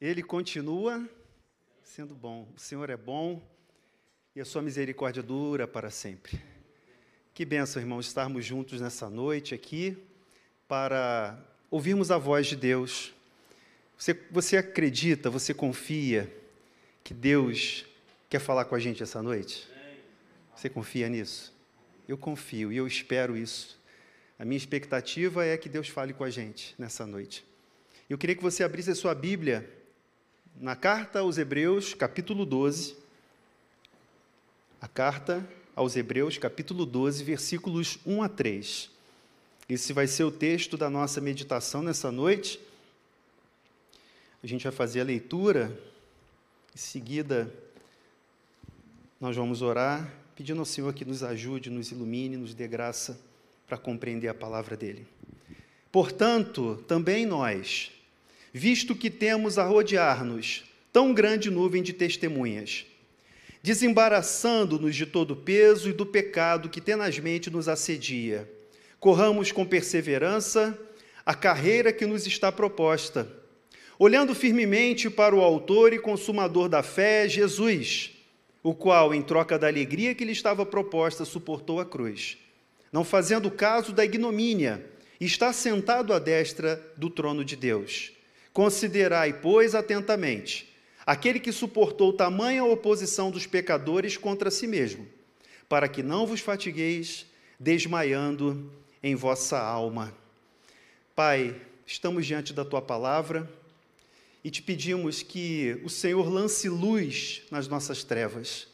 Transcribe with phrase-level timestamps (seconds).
[0.00, 1.08] Ele continua
[1.82, 2.46] sendo bom.
[2.56, 3.42] O Senhor é bom
[4.34, 6.40] e a sua misericórdia dura para sempre.
[7.34, 9.98] Que benção, irmãos, estarmos juntos nessa noite aqui
[10.68, 11.36] para
[11.68, 13.12] ouvirmos a voz de Deus.
[13.96, 16.32] Você, você acredita, você confia
[17.02, 17.84] que Deus
[18.30, 19.68] quer falar com a gente essa noite?
[20.54, 21.52] Você confia nisso?
[22.06, 23.76] Eu confio e eu espero isso.
[24.38, 27.44] A minha expectativa é que Deus fale com a gente nessa noite.
[28.08, 29.77] Eu queria que você abrisse a sua Bíblia
[30.60, 32.96] na carta aos Hebreus, capítulo 12.
[34.80, 38.90] A carta aos Hebreus, capítulo 12, versículos 1 a 3.
[39.68, 42.58] Esse vai ser o texto da nossa meditação nessa noite.
[44.42, 45.78] A gente vai fazer a leitura,
[46.74, 47.52] em seguida,
[49.20, 53.20] nós vamos orar, pedindo ao Senhor que nos ajude, nos ilumine, nos dê graça
[53.66, 55.06] para compreender a palavra dele.
[55.92, 57.92] Portanto, também nós,
[58.52, 62.86] visto que temos a rodear-nos tão grande nuvem de testemunhas,
[63.62, 68.50] desembaraçando-nos de todo o peso e do pecado que tenazmente nos assedia.
[68.98, 70.76] Corramos com perseverança
[71.24, 73.30] a carreira que nos está proposta,
[73.98, 78.12] olhando firmemente para o Autor e Consumador da fé, Jesus,
[78.62, 82.38] o qual, em troca da alegria que lhe estava proposta, suportou a cruz,
[82.90, 84.84] não fazendo caso da ignomínia,
[85.20, 88.12] e está sentado à destra do trono de Deus.
[88.58, 90.68] Considerai, pois, atentamente
[91.06, 95.06] aquele que suportou tamanha oposição dos pecadores contra si mesmo,
[95.68, 97.24] para que não vos fatigueis
[97.60, 98.68] desmaiando
[99.00, 100.12] em vossa alma.
[101.14, 101.54] Pai,
[101.86, 103.48] estamos diante da tua palavra
[104.42, 108.66] e te pedimos que o Senhor lance luz nas nossas trevas.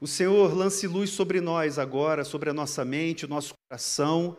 [0.00, 4.38] O Senhor lance luz sobre nós agora, sobre a nossa mente, o nosso coração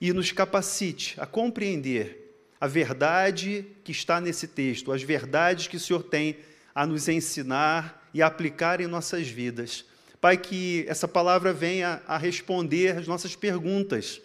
[0.00, 2.25] e nos capacite a compreender
[2.60, 6.38] a verdade que está nesse texto, as verdades que o Senhor tem
[6.74, 9.84] a nos ensinar e aplicar em nossas vidas.
[10.20, 14.20] Pai, que essa palavra venha a responder as nossas perguntas,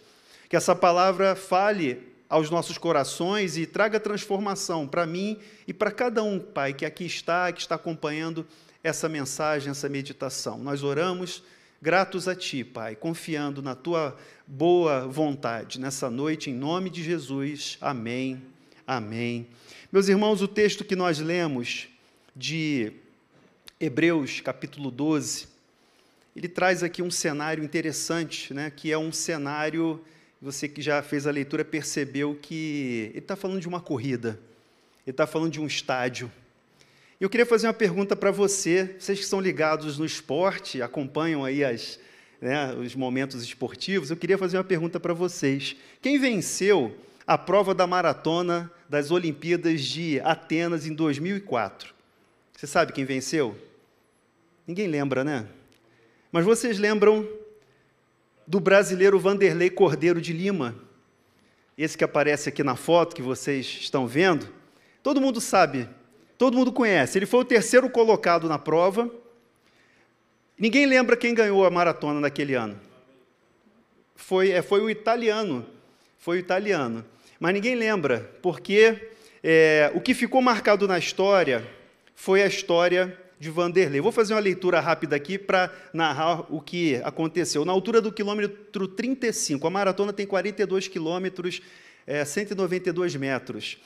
[0.50, 5.38] que essa palavra fale aos nossos corações e traga transformação para mim
[5.68, 8.48] e para cada um, Pai, que aqui está, que está acompanhando
[8.82, 10.58] essa mensagem, essa meditação.
[10.58, 11.44] Nós oramos
[11.82, 14.16] gratos a Ti, Pai, confiando na Tua
[14.46, 17.78] boa vontade nessa noite, em nome de Jesus.
[17.82, 18.40] Amém.
[18.86, 19.48] Amém.
[19.92, 21.88] Meus irmãos, o texto que nós lemos
[22.36, 22.94] de
[23.80, 25.48] Hebreus, capítulo 12,
[26.36, 30.00] ele traz aqui um cenário interessante, né, que é um cenário,
[30.40, 34.40] você que já fez a leitura percebeu que ele está falando de uma corrida,
[35.06, 36.32] ele está falando de um estádio.
[37.22, 41.64] Eu queria fazer uma pergunta para você, vocês que são ligados no esporte, acompanham aí
[41.64, 42.00] as,
[42.42, 45.76] né, os momentos esportivos, eu queria fazer uma pergunta para vocês.
[46.02, 51.94] Quem venceu a prova da maratona das Olimpíadas de Atenas em 2004?
[52.58, 53.56] Você sabe quem venceu?
[54.66, 55.46] Ninguém lembra, né?
[56.32, 57.30] Mas vocês lembram
[58.48, 60.76] do brasileiro Vanderlei Cordeiro de Lima?
[61.78, 64.50] Esse que aparece aqui na foto que vocês estão vendo?
[65.04, 65.88] Todo mundo sabe,
[66.42, 67.18] todo mundo conhece.
[67.18, 69.10] Ele foi o terceiro colocado na prova
[70.62, 72.80] Ninguém lembra quem ganhou a maratona naquele ano.
[74.16, 75.66] Foi, é, foi o italiano.
[76.20, 77.04] Foi o italiano.
[77.40, 79.10] Mas ninguém lembra, porque
[79.44, 81.68] é, o que ficou marcado na história
[82.14, 84.02] foi a história de Vanderlei.
[84.02, 87.66] Vou fazer uma leitura rápida aqui para narrar o que aconteceu.
[87.66, 91.60] Na altura do quilômetro 35, a maratona tem 42 quilômetros,
[92.06, 93.80] é, 192 metros.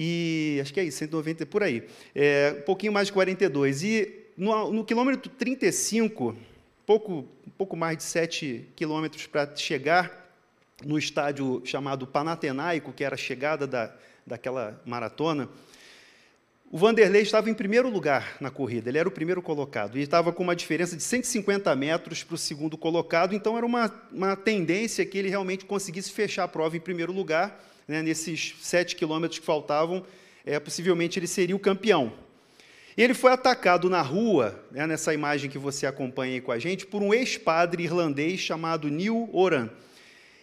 [0.00, 1.82] E acho que é isso, 190 por aí.
[2.14, 3.82] É, um pouquinho mais de 42.
[3.82, 6.36] E no, no quilômetro 35,
[6.86, 7.26] pouco,
[7.56, 10.32] pouco mais de 7 quilômetros para chegar
[10.84, 13.92] no estádio chamado Panatenaico, que era a chegada da,
[14.24, 15.48] daquela maratona,
[16.70, 20.32] o Vanderlei estava em primeiro lugar na corrida, ele era o primeiro colocado, e estava
[20.32, 25.04] com uma diferença de 150 metros para o segundo colocado, então era uma, uma tendência
[25.04, 27.58] que ele realmente conseguisse fechar a prova em primeiro lugar,
[27.88, 30.04] né, nesses 7 quilômetros que faltavam,
[30.44, 32.12] é, possivelmente ele seria o campeão.
[32.96, 36.84] Ele foi atacado na rua, né, nessa imagem que você acompanha aí com a gente,
[36.84, 39.70] por um ex-padre irlandês chamado Neil Oran.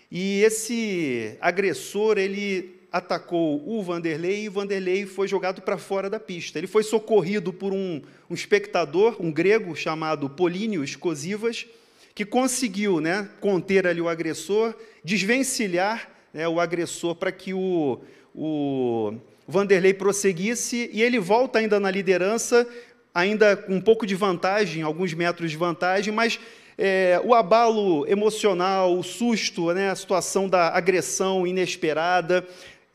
[0.09, 6.19] E esse agressor, ele atacou o Vanderlei e o Vanderlei foi jogado para fora da
[6.19, 6.57] pista.
[6.57, 11.67] Ele foi socorrido por um, um espectador, um grego chamado Polínio Cosivas,
[12.15, 17.97] que conseguiu né, conter ali o agressor, desvencilhar né, o agressor para que o,
[18.35, 19.13] o
[19.47, 22.67] Vanderlei prosseguisse e ele volta ainda na liderança,
[23.13, 26.37] ainda com um pouco de vantagem, alguns metros de vantagem, mas
[26.77, 32.45] é, o abalo emocional, o susto, né, a situação da agressão inesperada,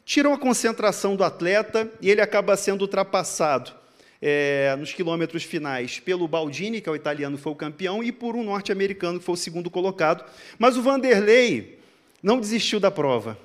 [0.04, 3.72] tiram a concentração do atleta e ele acaba sendo ultrapassado
[4.20, 8.12] é, nos quilômetros finais pelo Baldini, que é o italiano que foi o campeão, e
[8.12, 10.26] por um norte-americano que foi o segundo colocado.
[10.58, 11.79] Mas o Vanderlei
[12.22, 13.38] não desistiu da prova.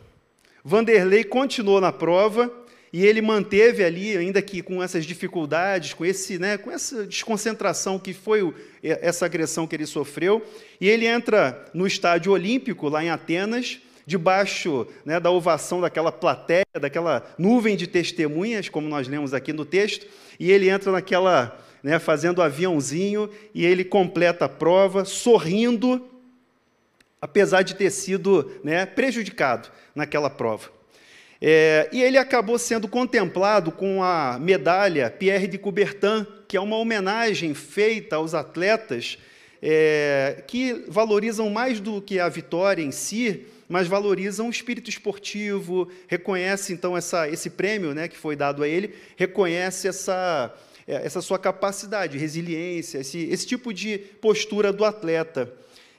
[0.63, 2.51] Vanderlei continuou na prova
[2.92, 8.00] e ele manteve ali, ainda que com essas dificuldades, com, esse, né, com essa desconcentração
[8.00, 10.42] que foi essa agressão que ele sofreu,
[10.80, 16.66] e ele entra no estádio olímpico, lá em Atenas, debaixo né, da ovação daquela plateia,
[16.80, 20.07] daquela nuvem de testemunhas, como nós lemos aqui no texto,
[20.39, 26.01] e ele entra naquela, né, fazendo aviãozinho, e ele completa a prova, sorrindo,
[27.25, 30.69] apesar de ter sido né, prejudicado naquela prova.
[31.42, 36.77] É, e ele acabou sendo contemplado com a medalha Pierre de Coubertin, que é uma
[36.77, 39.18] homenagem feita aos atletas
[39.60, 45.89] é, que valorizam mais do que a vitória em si, mas valorizam o espírito esportivo,
[46.07, 50.56] reconhece então essa, esse prêmio né, que foi dado a ele, reconhece essa,
[50.88, 55.51] é, essa sua capacidade, resiliência, esse, esse tipo de postura do atleta.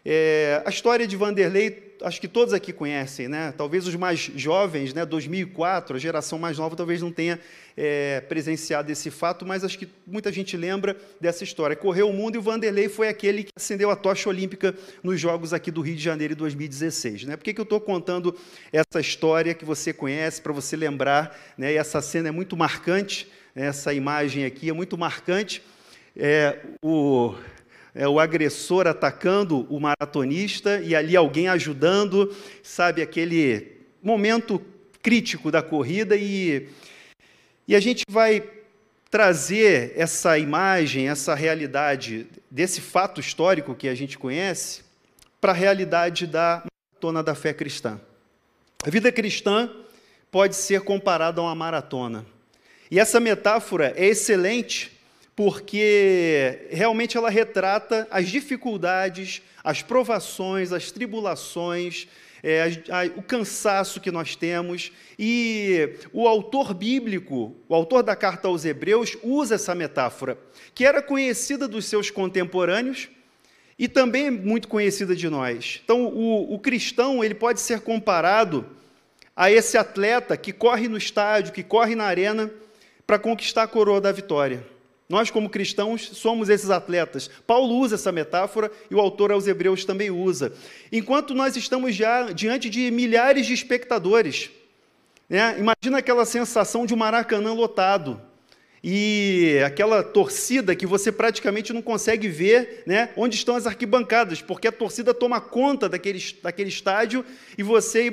[0.08, 3.52] É, a história de Vanderlei acho que todos aqui conhecem, né?
[3.56, 5.04] Talvez os mais jovens, né?
[5.04, 7.40] 2004, a geração mais nova talvez não tenha
[7.76, 11.74] é, presenciado esse fato, mas acho que muita gente lembra dessa história.
[11.74, 15.52] Correu o mundo e o Vanderlei foi aquele que acendeu a tocha olímpica nos Jogos
[15.52, 17.24] aqui do Rio de Janeiro em 2016.
[17.24, 17.36] Né?
[17.36, 18.32] Por que, que eu estou contando
[18.72, 21.36] essa história que você conhece, para você lembrar?
[21.58, 21.72] Né?
[21.72, 23.26] E essa cena é muito marcante,
[23.56, 23.66] né?
[23.66, 25.62] essa imagem aqui é muito marcante.
[26.16, 27.34] É, o
[27.96, 32.32] é, o agressor atacando o maratonista e ali alguém ajudando,
[32.62, 34.62] sabe, aquele momento
[35.02, 36.68] crítico da corrida e,
[37.66, 38.44] e a gente vai
[39.10, 44.82] trazer essa imagem, essa realidade desse fato histórico que a gente conhece
[45.40, 46.62] para a realidade da
[46.92, 47.98] maratona da fé cristã.
[48.84, 49.70] A vida cristã
[50.30, 52.26] pode ser comparada a uma maratona.
[52.90, 54.95] E essa metáfora é excelente
[55.36, 62.08] porque realmente ela retrata as dificuldades, as provações, as tribulações,
[62.42, 64.90] é, a, a, o cansaço que nós temos.
[65.18, 70.38] E o autor bíblico, o autor da carta aos Hebreus, usa essa metáfora,
[70.74, 73.10] que era conhecida dos seus contemporâneos
[73.78, 75.82] e também muito conhecida de nós.
[75.84, 78.64] Então, o, o cristão ele pode ser comparado
[79.36, 82.50] a esse atleta que corre no estádio, que corre na arena
[83.06, 84.75] para conquistar a coroa da vitória.
[85.08, 87.30] Nós, como cristãos, somos esses atletas.
[87.46, 90.52] Paulo usa essa metáfora e o autor aos Hebreus também usa.
[90.90, 94.50] Enquanto nós estamos já diante de milhares de espectadores,
[95.28, 95.56] né?
[95.58, 98.20] imagina aquela sensação de um Maracanã lotado
[98.82, 104.68] e aquela torcida que você praticamente não consegue ver né, onde estão as arquibancadas, porque
[104.68, 107.24] a torcida toma conta daquele, daquele estádio
[107.56, 108.10] e você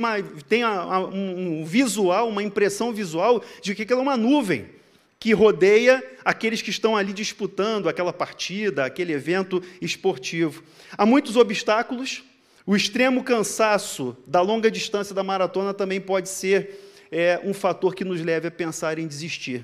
[0.48, 4.83] tem um visual, uma impressão visual de que aquilo é uma nuvem
[5.24, 10.62] que rodeia aqueles que estão ali disputando aquela partida, aquele evento esportivo.
[10.98, 12.26] Há muitos obstáculos,
[12.66, 16.78] o extremo cansaço da longa distância da maratona também pode ser
[17.10, 19.60] é, um fator que nos leve a pensar em desistir.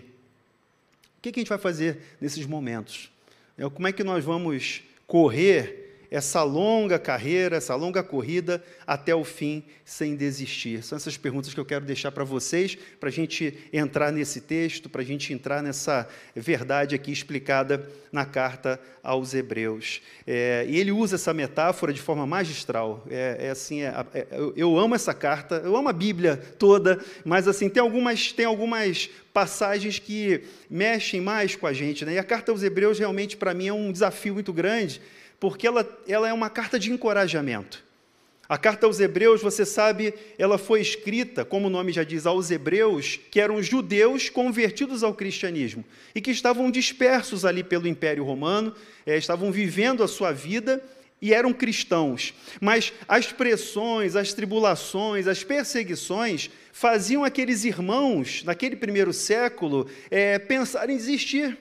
[1.17, 3.11] O que, que a gente vai fazer nesses momentos?
[3.57, 9.23] É, como é que nós vamos correr essa longa carreira, essa longa corrida até o
[9.23, 10.83] fim sem desistir?
[10.83, 14.89] São essas perguntas que eu quero deixar para vocês, para a gente entrar nesse texto,
[14.89, 20.01] para a gente entrar nessa verdade aqui explicada na carta aos Hebreus.
[20.25, 23.05] É, e ele usa essa metáfora de forma magistral.
[23.09, 27.47] É, é assim, é, é eu amo essa carta, eu amo a Bíblia toda, mas
[27.47, 32.03] assim tem algumas tem algumas passagens que mexem mais com a gente.
[32.03, 32.13] Né?
[32.13, 35.01] E a carta aos Hebreus realmente para mim é um desafio muito grande
[35.39, 37.83] porque ela, ela é uma carta de encorajamento.
[38.49, 42.49] A carta aos Hebreus, você sabe, ela foi escrita, como o nome já diz, aos
[42.49, 48.73] Hebreus, que eram judeus convertidos ao cristianismo e que estavam dispersos ali pelo Império Romano,
[49.05, 50.83] é, estavam vivendo a sua vida
[51.21, 52.33] e eram cristãos.
[52.59, 60.89] Mas as pressões, as tribulações, as perseguições faziam aqueles irmãos, naquele primeiro século, é, pensar
[60.89, 61.55] em desistir.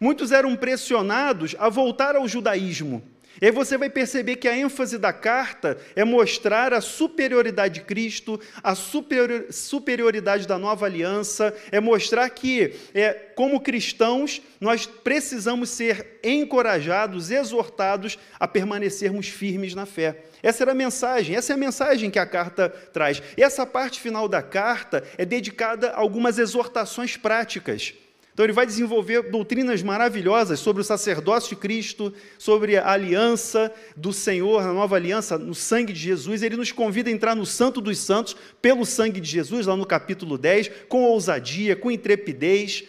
[0.00, 4.98] Muitos eram pressionados a voltar ao judaísmo e aí você vai perceber que a ênfase
[4.98, 11.80] da carta é mostrar a superioridade de Cristo, a superior, superioridade da nova aliança, é
[11.80, 20.22] mostrar que, é, como cristãos, nós precisamos ser encorajados, exortados a permanecermos firmes na fé.
[20.42, 23.22] Essa era a mensagem, essa é a mensagem que a carta traz.
[23.36, 27.94] E essa parte final da carta é dedicada a algumas exortações práticas
[28.34, 34.12] Então, ele vai desenvolver doutrinas maravilhosas sobre o sacerdócio de Cristo, sobre a aliança do
[34.12, 36.42] Senhor, a nova aliança no sangue de Jesus.
[36.42, 39.86] Ele nos convida a entrar no Santo dos Santos pelo sangue de Jesus, lá no
[39.86, 42.82] capítulo 10, com ousadia, com intrepidez.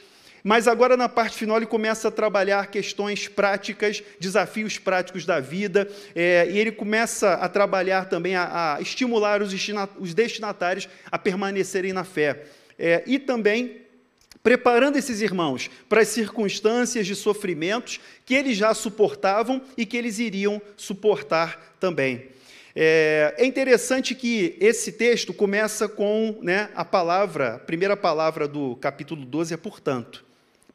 [0.44, 5.88] Mas agora, na parte final, ele começa a trabalhar questões práticas, desafios práticos da vida,
[6.16, 12.04] é, e ele começa a trabalhar também, a, a estimular os, destinatários a permanecerem na
[12.04, 12.46] fé.
[12.80, 13.85] É, e também
[14.46, 20.20] preparando esses irmãos para as circunstâncias de sofrimentos que eles já suportavam e que eles
[20.20, 22.28] iriam suportar também.
[22.76, 28.76] É, é interessante que esse texto começa com né, a palavra, a primeira palavra do
[28.76, 30.24] capítulo 12 é portanto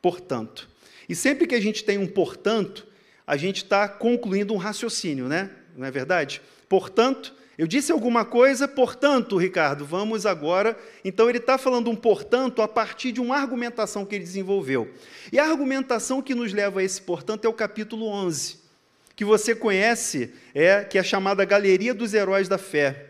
[0.02, 0.68] portanto.
[1.08, 2.86] E sempre que a gente tem um portanto,
[3.24, 5.48] a gente está concluindo um raciocínio, né?
[5.76, 6.42] Não é verdade?
[6.68, 10.74] Portanto, eu disse alguma coisa, portanto, Ricardo, vamos agora.
[11.04, 14.90] Então, ele está falando um portanto a partir de uma argumentação que ele desenvolveu.
[15.30, 18.56] E a argumentação que nos leva a esse portanto é o capítulo 11,
[19.14, 23.08] que você conhece, é que é chamada Galeria dos Heróis da Fé.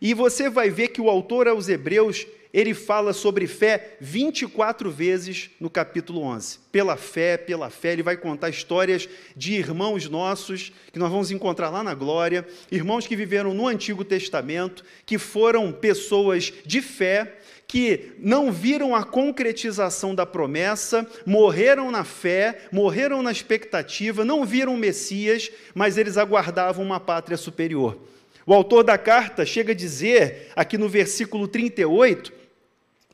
[0.00, 5.50] E você vai ver que o autor aos Hebreus ele fala sobre fé 24 vezes
[5.60, 6.58] no capítulo 11.
[6.72, 11.70] Pela fé, pela fé, ele vai contar histórias de irmãos nossos, que nós vamos encontrar
[11.70, 17.36] lá na glória, irmãos que viveram no Antigo Testamento, que foram pessoas de fé,
[17.68, 24.74] que não viram a concretização da promessa, morreram na fé, morreram na expectativa, não viram
[24.74, 27.96] o Messias, mas eles aguardavam uma pátria superior.
[28.44, 32.39] O autor da carta chega a dizer, aqui no versículo 38,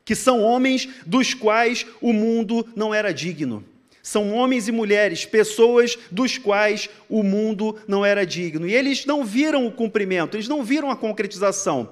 [0.07, 3.61] que são homens dos quais o mundo não era digno.
[4.01, 8.65] São homens e mulheres, pessoas dos quais o mundo não era digno.
[8.65, 11.89] E eles não viram o cumprimento, eles não viram a concretização.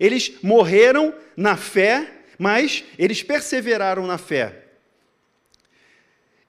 [0.00, 4.64] Eles morreram na fé, mas eles perseveraram na fé.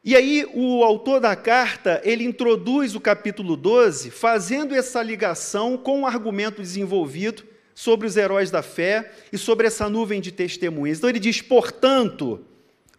[0.01, 6.03] E aí o autor da carta, ele introduz o capítulo 12, fazendo essa ligação com
[6.03, 7.48] o argumento desenvolvido
[7.79, 10.97] sobre os heróis da fé e sobre essa nuvem de testemunhas.
[10.97, 12.43] Então ele diz: portanto,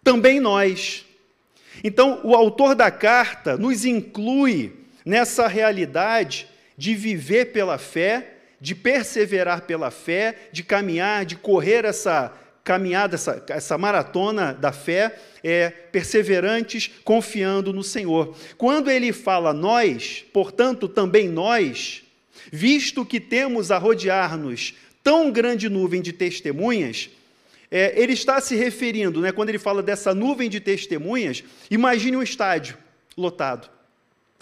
[0.03, 1.05] também nós.
[1.83, 4.73] Então o autor da carta nos inclui
[5.05, 12.33] nessa realidade de viver pela fé, de perseverar pela fé, de caminhar, de correr essa
[12.63, 18.35] caminhada, essa, essa maratona da fé, é, perseverantes, confiando no Senhor.
[18.57, 22.01] Quando ele fala nós, portanto, também nós,
[22.51, 27.09] visto que temos a rodear-nos tão grande nuvem de testemunhas,
[27.71, 32.21] é, ele está se referindo, né, quando ele fala dessa nuvem de testemunhas, imagine um
[32.21, 32.77] estádio
[33.17, 33.69] lotado.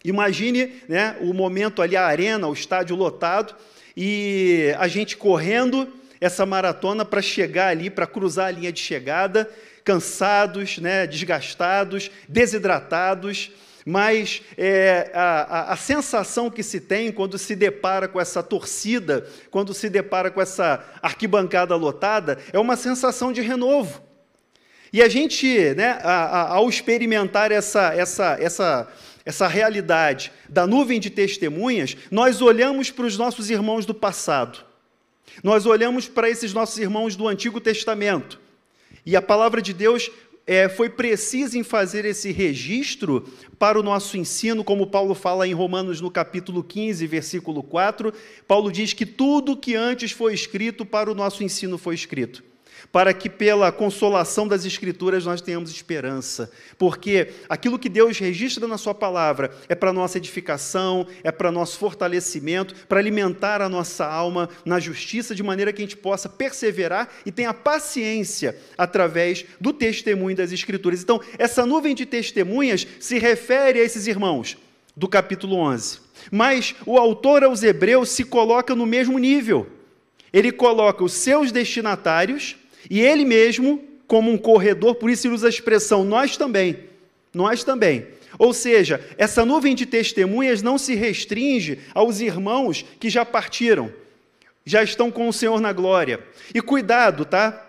[0.03, 3.53] Imagine né, o momento ali, a arena, o estádio lotado,
[3.95, 5.87] e a gente correndo
[6.19, 9.49] essa maratona para chegar ali, para cruzar a linha de chegada,
[9.83, 13.51] cansados, né, desgastados, desidratados,
[13.85, 19.27] mas é, a, a, a, sensação que se tem quando se depara com essa torcida,
[19.49, 24.01] quando se depara com essa arquibancada lotada, é uma sensação de renovo.
[24.91, 28.87] E a gente, né, a, ao experimentar essa, essa, essa,
[29.23, 34.59] essa realidade da nuvem de testemunhas, nós olhamos para os nossos irmãos do passado,
[35.43, 38.39] nós olhamos para esses nossos irmãos do Antigo Testamento,
[39.05, 40.11] e a palavra de Deus
[40.49, 45.53] é, foi preciso em fazer esse registro para o nosso ensino, como Paulo fala em
[45.53, 48.11] Romanos no capítulo 15, versículo 4.
[48.47, 52.48] Paulo diz que tudo que antes foi escrito para o nosso ensino foi escrito
[52.91, 58.77] para que pela consolação das Escrituras nós tenhamos esperança, porque aquilo que Deus registra na
[58.77, 64.49] Sua palavra é para nossa edificação, é para nosso fortalecimento, para alimentar a nossa alma
[64.65, 70.35] na justiça, de maneira que a gente possa perseverar e tenha paciência através do testemunho
[70.35, 71.01] das Escrituras.
[71.01, 74.57] Então, essa nuvem de testemunhas se refere a esses irmãos
[74.95, 75.99] do capítulo 11.
[76.31, 79.67] Mas o autor aos Hebreus se coloca no mesmo nível.
[80.31, 82.55] Ele coloca os seus destinatários
[82.87, 86.77] e ele mesmo, como um corredor, por isso ele usa a expressão nós também.
[87.33, 88.07] Nós também.
[88.37, 93.91] Ou seja, essa nuvem de testemunhas não se restringe aos irmãos que já partiram,
[94.65, 96.19] já estão com o Senhor na glória.
[96.53, 97.67] E cuidado, tá?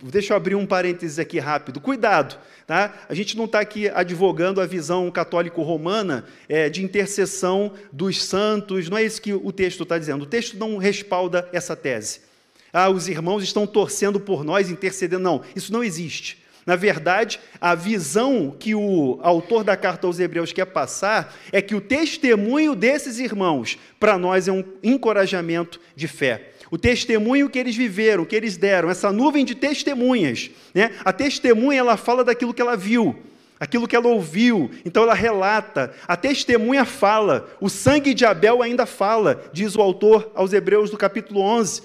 [0.00, 1.80] Deixa eu abrir um parênteses aqui rápido.
[1.80, 2.94] Cuidado, tá?
[3.08, 8.96] A gente não está aqui advogando a visão católico-romana é, de intercessão dos santos, não
[8.96, 10.22] é isso que o texto está dizendo.
[10.22, 12.27] O texto não respalda essa tese
[12.72, 15.22] ah, os irmãos estão torcendo por nós, intercedendo.
[15.22, 16.38] Não, isso não existe.
[16.68, 21.74] Na verdade, a visão que o autor da carta aos Hebreus quer passar é que
[21.74, 26.52] o testemunho desses irmãos, para nós, é um encorajamento de fé.
[26.70, 30.50] o testemunho que eles viveram, que eles deram, essa nuvem de testemunhas.
[30.74, 30.90] Né?
[31.02, 33.16] A testemunha ela fala daquilo que ela viu,
[33.58, 35.94] aquilo que ela ouviu, então ela relata.
[36.06, 40.98] A testemunha fala, o sangue de Abel ainda fala, diz o autor aos Hebreus do
[40.98, 41.82] capítulo 11.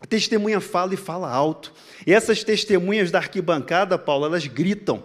[0.00, 1.72] A testemunha fala e fala alto.
[2.06, 5.02] E essas testemunhas da arquibancada, Paulo, elas gritam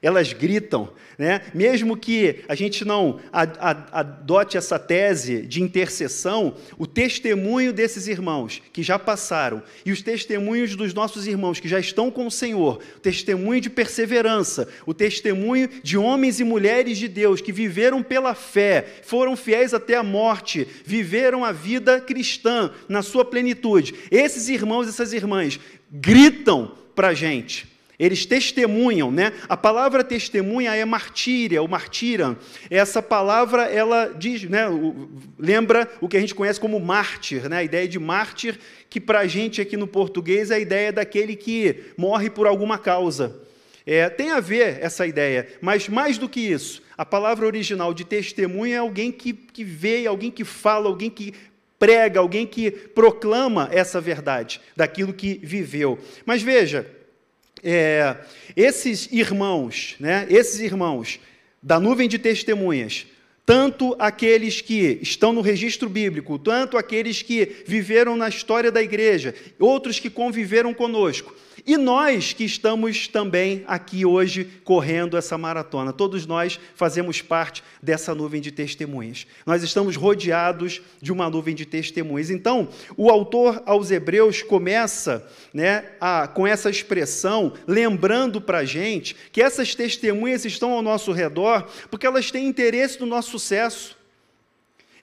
[0.00, 0.88] elas gritam,
[1.18, 1.42] né?
[1.52, 8.82] mesmo que a gente não adote essa tese de intercessão, o testemunho desses irmãos que
[8.82, 13.00] já passaram e os testemunhos dos nossos irmãos que já estão com o Senhor, o
[13.00, 18.86] testemunho de perseverança, o testemunho de homens e mulheres de Deus que viveram pela fé,
[19.02, 23.94] foram fiéis até a morte, viveram a vida cristã na sua plenitude.
[24.10, 25.58] Esses irmãos e essas irmãs
[25.90, 27.67] gritam para a gente
[27.98, 29.32] eles testemunham, né?
[29.48, 32.38] A palavra testemunha é martíria, ou martira.
[32.70, 34.66] Essa palavra, ela diz, né?
[35.36, 37.58] Lembra o que a gente conhece como mártir, né?
[37.58, 41.34] A ideia de mártir, que para a gente aqui no português é a ideia daquele
[41.34, 43.40] que morre por alguma causa.
[43.84, 48.04] É, tem a ver essa ideia, mas mais do que isso, a palavra original de
[48.04, 51.32] testemunha é alguém que, que vê, alguém que fala, alguém que
[51.78, 55.98] prega, alguém que proclama essa verdade daquilo que viveu.
[56.26, 56.86] Mas veja,
[57.62, 58.16] é,
[58.56, 61.20] esses irmãos, né, esses irmãos
[61.62, 63.06] da nuvem de testemunhas,
[63.44, 69.34] tanto aqueles que estão no registro bíblico, tanto aqueles que viveram na história da igreja,
[69.58, 71.34] outros que conviveram conosco,
[71.68, 78.14] e nós que estamos também aqui hoje correndo essa maratona, todos nós fazemos parte dessa
[78.14, 79.26] nuvem de testemunhas.
[79.44, 82.30] Nós estamos rodeados de uma nuvem de testemunhas.
[82.30, 89.14] Então, o autor aos Hebreus começa né, a, com essa expressão, lembrando para a gente
[89.30, 93.94] que essas testemunhas estão ao nosso redor porque elas têm interesse no nosso sucesso.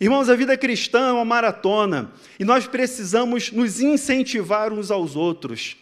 [0.02, 5.78] Irmãos, a vida cristã é uma maratona e nós precisamos nos incentivar uns aos outros.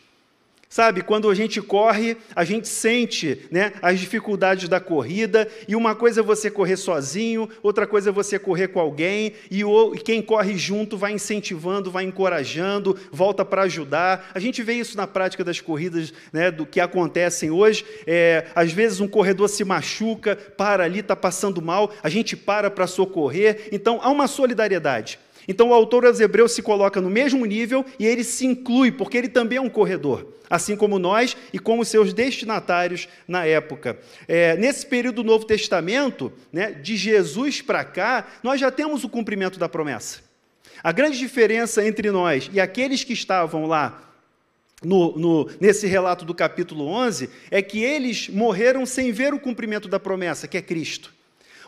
[0.74, 5.94] Sabe, quando a gente corre, a gente sente né, as dificuldades da corrida, e uma
[5.94, 10.00] coisa é você correr sozinho, outra coisa é você correr com alguém, e, o, e
[10.00, 14.32] quem corre junto vai incentivando, vai encorajando, volta para ajudar.
[14.34, 17.86] A gente vê isso na prática das corridas né, do que acontecem hoje.
[18.08, 22.72] É, às vezes um corredor se machuca, para ali, está passando mal, a gente para
[22.72, 23.70] para socorrer.
[23.72, 25.20] Então há uma solidariedade.
[25.48, 29.18] Então o autor aos Hebreus se coloca no mesmo nível e ele se inclui, porque
[29.18, 34.00] ele também é um corredor, assim como nós e como seus destinatários na época.
[34.28, 39.10] É, nesse período do Novo Testamento, né, de Jesus para cá, nós já temos o
[39.10, 40.22] cumprimento da promessa.
[40.84, 44.12] A grande diferença entre nós e aqueles que estavam lá
[44.84, 49.88] no, no, nesse relato do capítulo 11 é que eles morreram sem ver o cumprimento
[49.88, 51.14] da promessa, que é Cristo.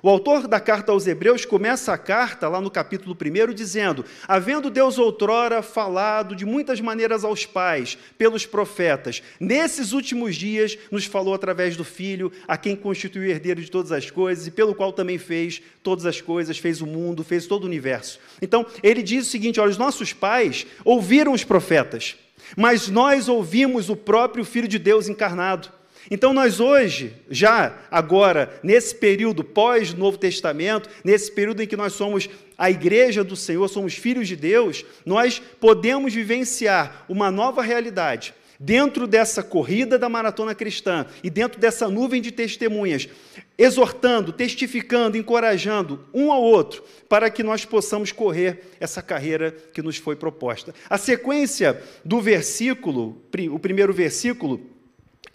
[0.06, 4.70] O autor da carta aos Hebreus começa a carta, lá no capítulo 1, dizendo: Havendo
[4.70, 11.34] Deus outrora falado de muitas maneiras aos pais, pelos profetas, nesses últimos dias nos falou
[11.34, 15.18] através do Filho, a quem constituiu herdeiro de todas as coisas, e pelo qual também
[15.18, 18.20] fez todas as coisas, fez o mundo, fez todo o universo.
[18.40, 22.16] Então, ele diz o seguinte: olha, os nossos pais ouviram os profetas,
[22.56, 25.72] mas nós ouvimos o próprio Filho de Deus encarnado.
[26.10, 32.30] Então, nós hoje, já agora, nesse período pós-Novo Testamento, nesse período em que nós somos
[32.58, 39.06] a igreja do Senhor, somos filhos de Deus, nós podemos vivenciar uma nova realidade dentro
[39.06, 43.10] dessa corrida da maratona cristã e dentro dessa nuvem de testemunhas,
[43.58, 49.98] exortando, testificando, encorajando um ao outro para que nós possamos correr essa carreira que nos
[49.98, 50.74] foi proposta.
[50.90, 54.75] A sequência do versículo, o primeiro versículo,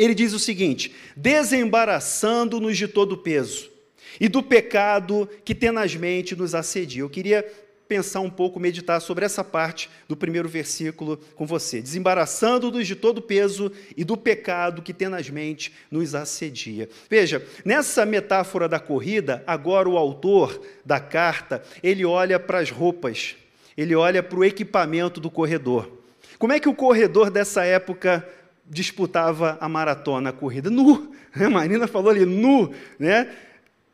[0.01, 3.71] ele diz o seguinte: desembaraçando-nos de todo o peso
[4.19, 7.03] e do pecado que tenazmente nos assedia.
[7.03, 7.47] Eu queria
[7.87, 11.83] pensar um pouco, meditar sobre essa parte do primeiro versículo com você.
[11.83, 16.89] Desembaraçando-nos de todo o peso e do pecado que tenazmente nos assedia.
[17.11, 23.35] Veja, nessa metáfora da corrida, agora o autor da carta, ele olha para as roupas,
[23.77, 25.91] ele olha para o equipamento do corredor.
[26.39, 28.27] Como é que o corredor dessa época
[28.71, 31.13] disputava a maratona, a corrida, nu.
[31.35, 33.29] A Marina falou ali, nu, né?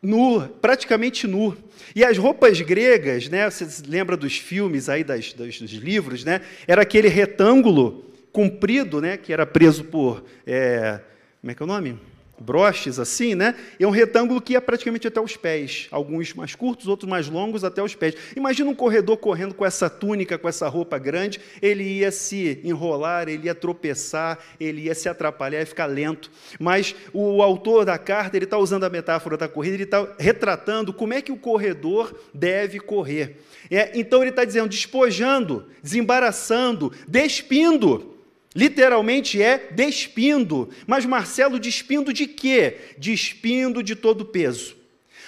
[0.01, 1.57] Nu, praticamente nu.
[1.95, 3.49] E as roupas gregas, né?
[3.49, 6.41] Você lembra dos filmes aí, das, das, dos livros, né?
[6.67, 9.17] Era aquele retângulo comprido, né?
[9.17, 10.99] Que era preso por, é,
[11.41, 11.99] como é que é o nome?
[12.39, 13.55] Broches assim, né?
[13.79, 17.63] É um retângulo que ia praticamente até os pés, alguns mais curtos, outros mais longos
[17.63, 18.15] até os pés.
[18.35, 23.27] Imagina um corredor correndo com essa túnica, com essa roupa grande, ele ia se enrolar,
[23.27, 26.31] ele ia tropeçar, ele ia se atrapalhar, ia ficar lento.
[26.59, 30.93] Mas o autor da carta, ele está usando a metáfora da corrida, ele está retratando
[30.93, 33.37] como é que o corredor deve correr.
[33.69, 38.16] É, então ele está dizendo, despojando, desembaraçando, despindo
[38.57, 40.67] Literalmente é despindo.
[40.87, 42.77] Mas Marcelo, despindo de quê?
[42.97, 44.75] Despindo de todo peso.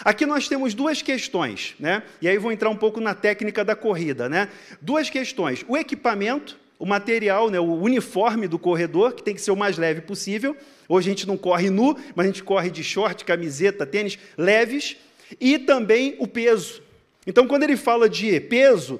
[0.03, 2.01] Aqui nós temos duas questões, né?
[2.19, 4.49] E aí vou entrar um pouco na técnica da corrida, né?
[4.81, 9.51] Duas questões: o equipamento, o material, né, o uniforme do corredor, que tem que ser
[9.51, 10.57] o mais leve possível.
[10.87, 14.97] Hoje a gente não corre nu, mas a gente corre de short, camiseta, tênis leves,
[15.39, 16.81] e também o peso.
[17.27, 18.99] Então, quando ele fala de peso,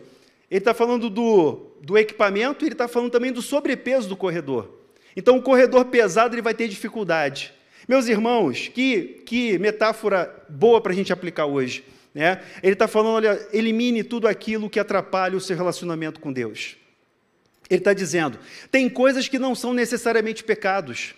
[0.51, 4.79] ele está falando do do equipamento, ele está falando também do sobrepeso do corredor.
[5.15, 7.53] Então, o corredor pesado ele vai ter dificuldade.
[7.87, 11.83] Meus irmãos, que, que metáfora boa para a gente aplicar hoje.
[12.13, 12.41] Né?
[12.61, 16.77] Ele está falando, olha, elimine tudo aquilo que atrapalha o seu relacionamento com Deus.
[17.69, 18.39] Ele está dizendo,
[18.71, 21.13] tem coisas que não são necessariamente pecados.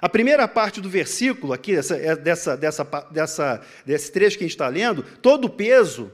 [0.00, 4.54] A primeira parte do versículo, aqui, é dessa, dessa, dessa, desse trecho que a gente
[4.54, 6.10] está lendo, todo peso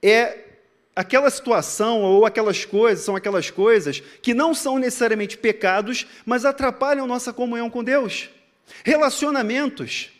[0.00, 0.51] é
[0.94, 7.06] aquela situação ou aquelas coisas são aquelas coisas que não são necessariamente pecados, mas atrapalham
[7.06, 8.28] nossa comunhão com Deus.
[8.84, 10.10] Relacionamentos,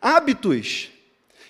[0.00, 0.90] hábitos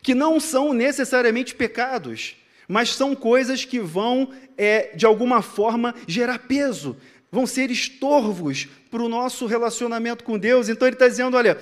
[0.03, 2.37] que não são necessariamente pecados,
[2.69, 6.97] mas são coisas que vão, é, de alguma forma, gerar peso,
[7.31, 10.69] vão ser estorvos para o nosso relacionamento com Deus.
[10.69, 11.61] Então ele está dizendo: olha,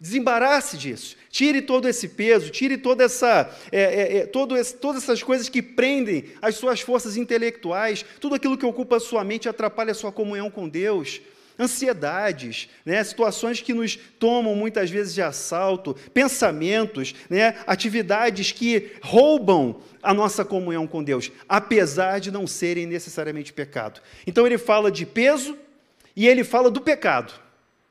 [0.00, 1.16] Desembarace disso.
[1.30, 5.48] Tire todo esse peso, tire toda essa, é, é, é, todo esse, todas essas coisas
[5.48, 9.94] que prendem as suas forças intelectuais, tudo aquilo que ocupa a sua mente atrapalha a
[9.94, 11.20] sua comunhão com Deus.
[11.56, 19.80] Ansiedades, né, situações que nos tomam muitas vezes de assalto, pensamentos, né, atividades que roubam
[20.02, 24.00] a nossa comunhão com Deus, apesar de não serem necessariamente pecado.
[24.26, 25.56] Então ele fala de peso
[26.16, 27.32] e ele fala do pecado.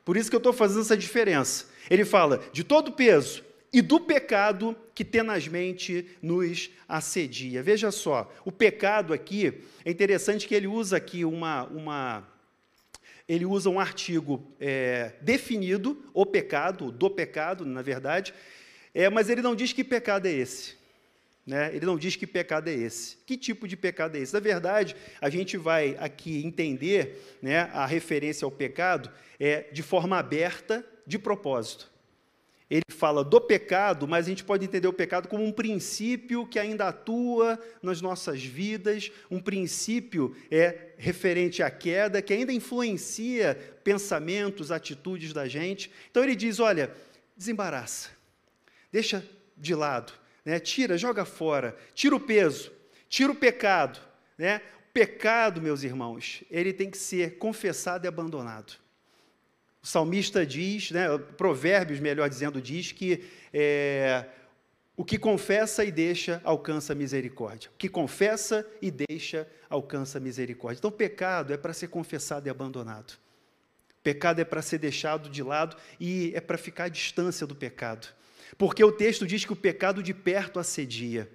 [0.04, 1.69] Por isso que eu estou fazendo essa diferença.
[1.90, 7.62] Ele fala de todo peso e do pecado que tenazmente nos assedia.
[7.62, 11.64] Veja só, o pecado aqui, é interessante que ele usa aqui uma.
[11.64, 12.28] uma
[13.28, 18.34] ele usa um artigo é, definido, o pecado, do pecado, na verdade,
[18.92, 20.74] é, mas ele não diz que pecado é esse.
[21.46, 21.74] Né?
[21.74, 23.18] Ele não diz que pecado é esse.
[23.24, 24.34] Que tipo de pecado é esse?
[24.34, 30.18] Na verdade, a gente vai aqui entender né, a referência ao pecado é, de forma
[30.18, 31.90] aberta de propósito.
[32.70, 36.56] Ele fala do pecado, mas a gente pode entender o pecado como um princípio que
[36.56, 44.70] ainda atua nas nossas vidas, um princípio é referente à queda, que ainda influencia pensamentos,
[44.70, 45.90] atitudes da gente.
[46.12, 46.94] Então ele diz: olha,
[47.36, 48.10] desembaraça,
[48.92, 50.12] deixa de lado,
[50.44, 50.60] né?
[50.60, 52.70] tira, joga fora, tira o peso,
[53.08, 53.98] tira o pecado.
[54.38, 54.62] Né?
[54.88, 58.74] O pecado, meus irmãos, ele tem que ser confessado e abandonado.
[59.82, 64.26] O salmista diz, né, Provérbios, melhor dizendo, diz que é,
[64.94, 67.70] o que confessa e deixa alcança misericórdia.
[67.74, 70.78] O que confessa e deixa alcança misericórdia.
[70.78, 73.14] Então, pecado é para ser confessado e abandonado.
[74.02, 78.08] Pecado é para ser deixado de lado e é para ficar à distância do pecado.
[78.58, 81.30] Porque o texto diz que o pecado de perto assedia.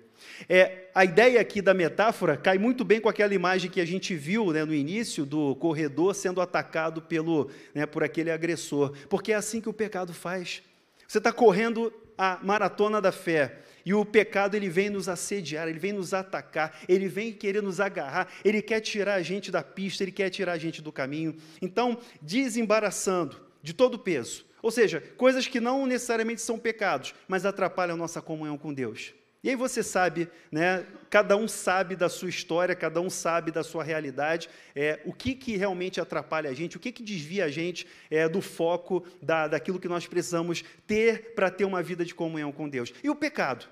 [0.47, 4.15] É, a ideia aqui da metáfora cai muito bem com aquela imagem que a gente
[4.15, 9.35] viu né, no início do corredor sendo atacado pelo, né, por aquele agressor, porque é
[9.35, 10.61] assim que o pecado faz.
[11.07, 15.77] Você está correndo a maratona da fé e o pecado ele vem nos assediar, ele
[15.77, 20.03] vem nos atacar, ele vem querer nos agarrar, ele quer tirar a gente da pista,
[20.03, 21.35] ele quer tirar a gente do caminho.
[21.61, 27.45] Então, desembaraçando de todo o peso, ou seja, coisas que não necessariamente são pecados, mas
[27.45, 29.13] atrapalham a nossa comunhão com Deus.
[29.45, 33.63] E aí você sabe, né, cada um sabe da sua história, cada um sabe da
[33.63, 37.49] sua realidade, é, o que, que realmente atrapalha a gente, o que, que desvia a
[37.49, 42.15] gente é, do foco da, daquilo que nós precisamos ter para ter uma vida de
[42.15, 42.91] comunhão com Deus.
[43.03, 43.67] E o pecado?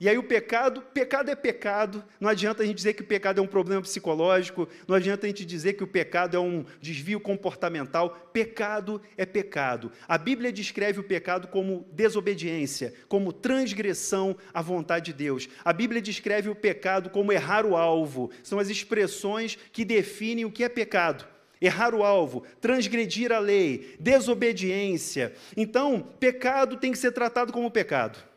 [0.00, 3.38] E aí o pecado, pecado é pecado, não adianta a gente dizer que o pecado
[3.38, 7.20] é um problema psicológico, não adianta a gente dizer que o pecado é um desvio
[7.20, 9.92] comportamental, pecado é pecado.
[10.08, 15.48] A Bíblia descreve o pecado como desobediência, como transgressão à vontade de Deus.
[15.64, 20.50] A Bíblia descreve o pecado como errar o alvo, são as expressões que definem o
[20.50, 25.32] que é pecado errar o alvo, transgredir a lei, desobediência.
[25.56, 28.31] Então, pecado tem que ser tratado como pecado.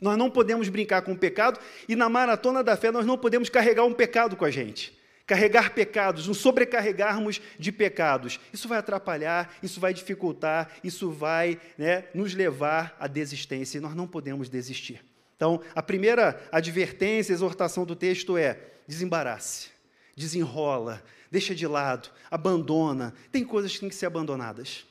[0.00, 1.58] Nós não podemos brincar com o pecado
[1.88, 4.96] e na maratona da fé nós não podemos carregar um pecado com a gente.
[5.26, 8.40] carregar pecados, nos sobrecarregarmos de pecados.
[8.50, 13.94] Isso vai atrapalhar, isso vai dificultar, isso vai né, nos levar à desistência, e nós
[13.94, 15.04] não podemos desistir.
[15.36, 18.58] Então, a primeira advertência, exortação do texto é:
[18.88, 19.68] desembarace,
[20.16, 23.12] desenrola, deixa de lado, abandona.
[23.30, 24.86] Tem coisas que têm que ser abandonadas.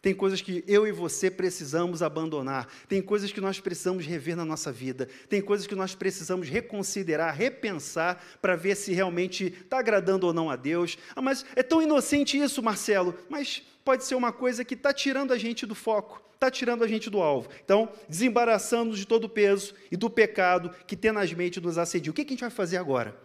[0.00, 2.68] Tem coisas que eu e você precisamos abandonar.
[2.88, 5.08] Tem coisas que nós precisamos rever na nossa vida.
[5.28, 10.50] Tem coisas que nós precisamos reconsiderar, repensar, para ver se realmente está agradando ou não
[10.50, 10.96] a Deus.
[11.16, 13.14] Ah, mas é tão inocente isso, Marcelo.
[13.28, 16.86] Mas pode ser uma coisa que está tirando a gente do foco, está tirando a
[16.86, 17.48] gente do alvo.
[17.64, 22.10] Então, desembaraçando-nos de todo o peso e do pecado que tenazmente nos assedia.
[22.10, 23.16] O que, que a gente vai fazer agora?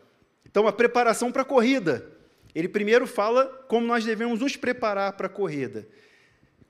[0.45, 2.11] Então, a preparação para a corrida.
[2.55, 5.87] Ele primeiro fala como nós devemos nos preparar para a corrida.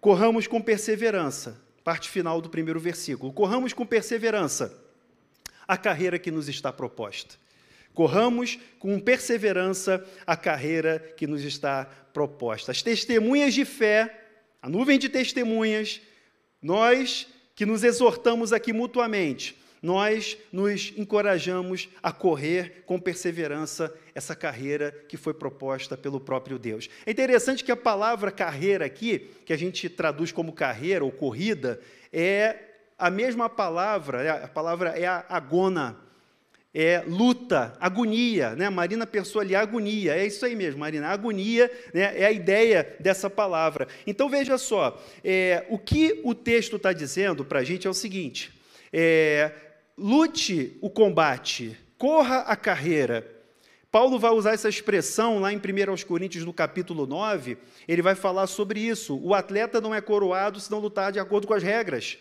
[0.03, 3.31] Corramos com perseverança, parte final do primeiro versículo.
[3.31, 4.77] Corramos com perseverança
[5.65, 7.35] a carreira que nos está proposta.
[7.93, 12.73] Corramos com perseverança a carreira que nos está proposta.
[12.73, 14.25] As testemunhas de fé,
[14.61, 16.01] a nuvem de testemunhas,
[16.61, 24.91] nós que nos exortamos aqui mutuamente, nós nos encorajamos a correr com perseverança essa carreira
[25.09, 26.89] que foi proposta pelo próprio Deus.
[27.05, 31.81] É interessante que a palavra carreira aqui, que a gente traduz como carreira ou corrida,
[32.13, 32.55] é
[32.97, 35.97] a mesma palavra, é a palavra é agona,
[36.73, 38.69] é luta, agonia, né?
[38.69, 42.13] Marina pensou ali, agonia, é isso aí mesmo, Marina, agonia né?
[42.17, 43.87] é a ideia dessa palavra.
[44.07, 47.93] Então veja só, é, o que o texto está dizendo para a gente é o
[47.93, 48.51] seguinte:
[48.93, 49.51] é,
[49.97, 53.29] lute o combate, corra a carreira.
[53.91, 55.61] Paulo vai usar essa expressão lá em 1
[56.07, 59.19] Coríntios, no capítulo 9, ele vai falar sobre isso.
[59.23, 62.17] O atleta não é coroado se não lutar de acordo com as regras.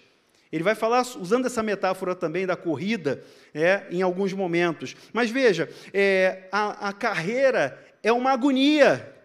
[0.52, 4.94] Ele vai falar, usando essa metáfora também da corrida, é, em alguns momentos.
[5.10, 9.16] Mas veja, é, a, a carreira é uma agonia.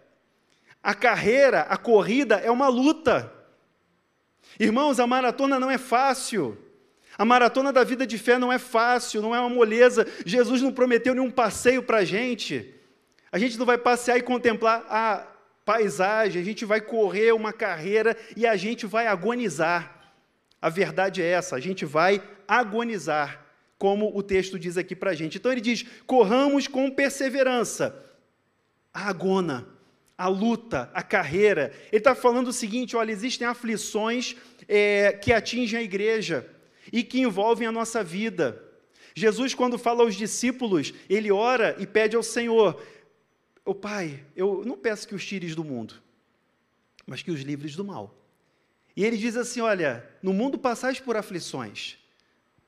[0.82, 3.30] A carreira, a corrida é uma luta.
[4.58, 6.56] Irmãos, a maratona não é fácil.
[7.18, 10.06] A maratona da vida de fé não é fácil, não é uma moleza.
[10.24, 12.72] Jesus não prometeu nenhum passeio para a gente.
[13.32, 15.26] A gente não vai passear e contemplar a
[15.64, 20.12] paisagem, a gente vai correr uma carreira e a gente vai agonizar.
[20.62, 23.44] A verdade é essa, a gente vai agonizar,
[23.76, 25.38] como o texto diz aqui para a gente.
[25.38, 28.04] Então ele diz: corramos com perseverança.
[28.94, 29.66] A agona,
[30.16, 31.72] a luta, a carreira.
[31.92, 34.36] Ele está falando o seguinte: olha, existem aflições
[34.68, 36.48] é, que atingem a igreja
[36.92, 38.62] e que envolvem a nossa vida.
[39.14, 42.80] Jesus, quando fala aos discípulos, ele ora e pede ao Senhor:
[43.64, 45.94] Ô oh, Pai, eu não peço que os tires do mundo,
[47.06, 48.14] mas que os livres do mal.
[48.96, 51.98] E ele diz assim: Olha, no mundo passais por aflições,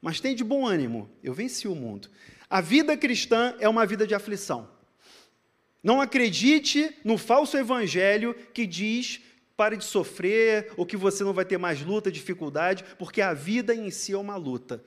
[0.01, 2.09] mas tem de bom ânimo, eu venci o mundo.
[2.49, 4.69] A vida cristã é uma vida de aflição.
[5.83, 9.21] Não acredite no falso evangelho que diz
[9.61, 13.75] pare de sofrer, ou que você não vai ter mais luta, dificuldade, porque a vida
[13.75, 14.83] em si é uma luta.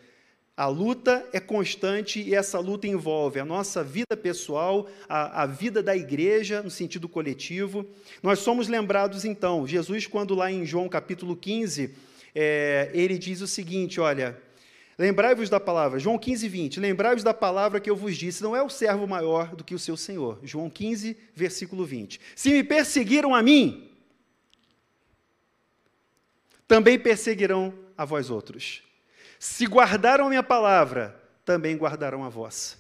[0.58, 5.84] A luta é constante e essa luta envolve a nossa vida pessoal, a, a, vida
[5.84, 7.86] da igreja, no sentido coletivo.
[8.24, 11.94] Nós somos lembrados, então, Jesus, quando lá em João capítulo 15,
[12.34, 14.42] é, ele diz o seguinte: olha.
[14.96, 16.80] Lembrai-vos da palavra, João 15, 20.
[16.80, 19.80] Lembrai-vos da palavra que eu vos disse, não é o servo maior do que o
[19.80, 20.40] seu senhor.
[20.44, 22.22] João 15, versículo 20.
[22.36, 23.90] Se me perseguiram a mim,
[26.74, 28.82] também perseguirão a vós outros.
[29.38, 32.78] Se guardaram a minha palavra, também guardarão a vossa.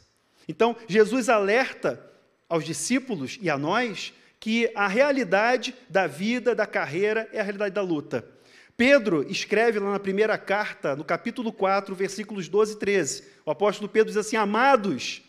[0.47, 2.03] Então, Jesus alerta
[2.49, 7.75] aos discípulos e a nós que a realidade da vida, da carreira, é a realidade
[7.75, 8.27] da luta.
[8.75, 13.23] Pedro escreve lá na primeira carta, no capítulo 4, versículos 12 e 13.
[13.45, 15.21] O apóstolo Pedro diz assim: Amados,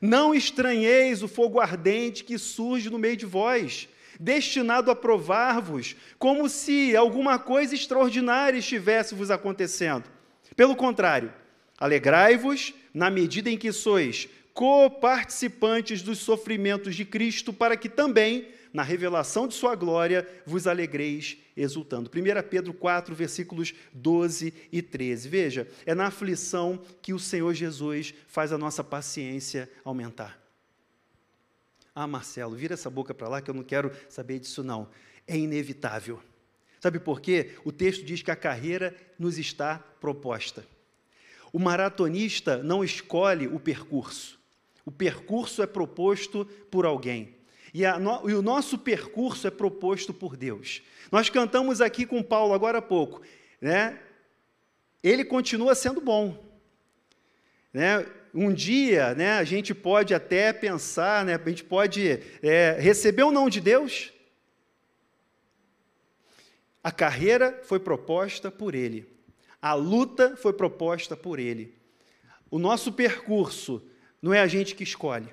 [0.00, 3.88] não estranheis o fogo ardente que surge no meio de vós,
[4.22, 10.04] destinado a provar-vos, como se alguma coisa extraordinária estivesse vos acontecendo.
[10.54, 11.32] Pelo contrário,
[11.76, 18.82] alegrai-vos na medida em que sois coparticipantes dos sofrimentos de Cristo, para que também, na
[18.82, 22.08] revelação de sua glória, vos alegreis exultando.
[22.08, 25.28] 1 Pedro 4, versículos 12 e 13.
[25.28, 30.41] Veja, é na aflição que o Senhor Jesus faz a nossa paciência aumentar.
[31.94, 34.88] Ah, Marcelo, vira essa boca para lá que eu não quero saber disso, não.
[35.26, 36.20] É inevitável.
[36.80, 37.54] Sabe por quê?
[37.64, 40.66] O texto diz que a carreira nos está proposta.
[41.52, 44.40] O maratonista não escolhe o percurso.
[44.84, 47.36] O percurso é proposto por alguém.
[47.74, 50.82] E, no, e, o nosso percurso é proposto por Deus.
[51.10, 53.22] Nós cantamos aqui com Paulo agora há pouco,
[53.60, 54.00] né?
[55.02, 56.42] Ele continua sendo bom,
[57.72, 58.06] né?
[58.34, 63.32] Um dia, né, a gente pode até pensar, né, a gente pode é, receber ou
[63.32, 64.12] não de Deus.
[66.82, 69.06] A carreira foi proposta por Ele,
[69.60, 71.74] a luta foi proposta por Ele.
[72.50, 73.82] O nosso percurso
[74.20, 75.28] não é a gente que escolhe,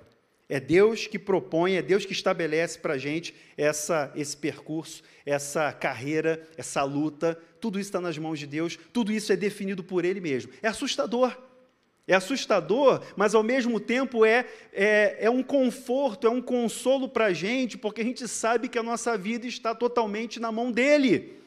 [0.48, 5.72] é Deus que propõe, é Deus que estabelece para a gente essa, esse percurso, essa
[5.72, 7.40] carreira, essa luta.
[7.62, 10.52] Tudo isso está nas mãos de Deus, tudo isso é definido por Ele mesmo.
[10.62, 11.49] É assustador.
[12.10, 14.44] É assustador, mas ao mesmo tempo é,
[14.74, 18.80] é, é um conforto, é um consolo para a gente, porque a gente sabe que
[18.80, 21.38] a nossa vida está totalmente na mão dEle.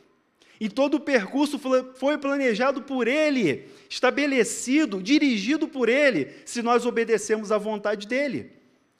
[0.60, 1.58] E todo o percurso
[1.96, 8.52] foi planejado por Ele, estabelecido, dirigido por Ele, se nós obedecemos à vontade dEle.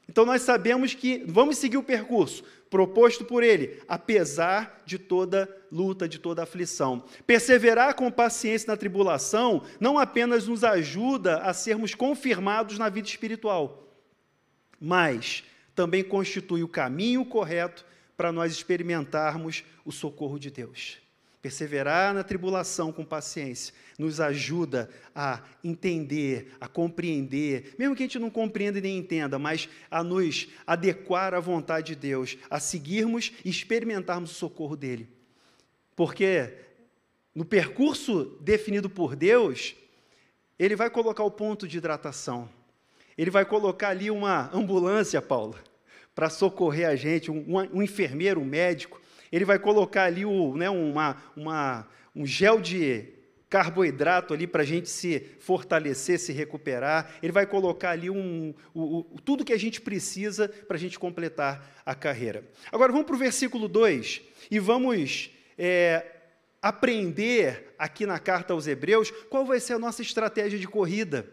[0.09, 6.09] Então nós sabemos que vamos seguir o percurso proposto por ele, apesar de toda luta,
[6.09, 7.05] de toda aflição.
[7.27, 13.87] Perseverar com paciência na tribulação não apenas nos ajuda a sermos confirmados na vida espiritual,
[14.81, 17.85] mas também constitui o caminho correto
[18.17, 20.97] para nós experimentarmos o socorro de Deus.
[21.43, 28.19] Perseverar na tribulação com paciência nos ajuda a entender, a compreender, mesmo que a gente
[28.21, 33.51] não compreenda nem entenda, mas a nos adequar à vontade de Deus, a seguirmos e
[33.51, 35.09] experimentarmos o socorro dele.
[35.97, 36.55] Porque
[37.35, 39.75] no percurso definido por Deus,
[40.57, 42.49] ele vai colocar o ponto de hidratação.
[43.19, 45.59] Ele vai colocar ali uma ambulância, Paula,
[46.15, 49.02] para socorrer a gente, um, um enfermeiro, um médico
[49.33, 53.09] ele vai colocar ali o, né, uma, uma, um gel de
[53.53, 57.15] carboidrato ali para a gente se fortalecer, se recuperar.
[57.23, 60.99] Ele vai colocar ali um, o, o, tudo que a gente precisa para a gente
[60.99, 62.45] completar a carreira.
[62.71, 66.05] Agora vamos para o versículo 2 e vamos é,
[66.63, 71.27] aprender aqui na carta aos Hebreus qual vai ser a nossa estratégia de corrida.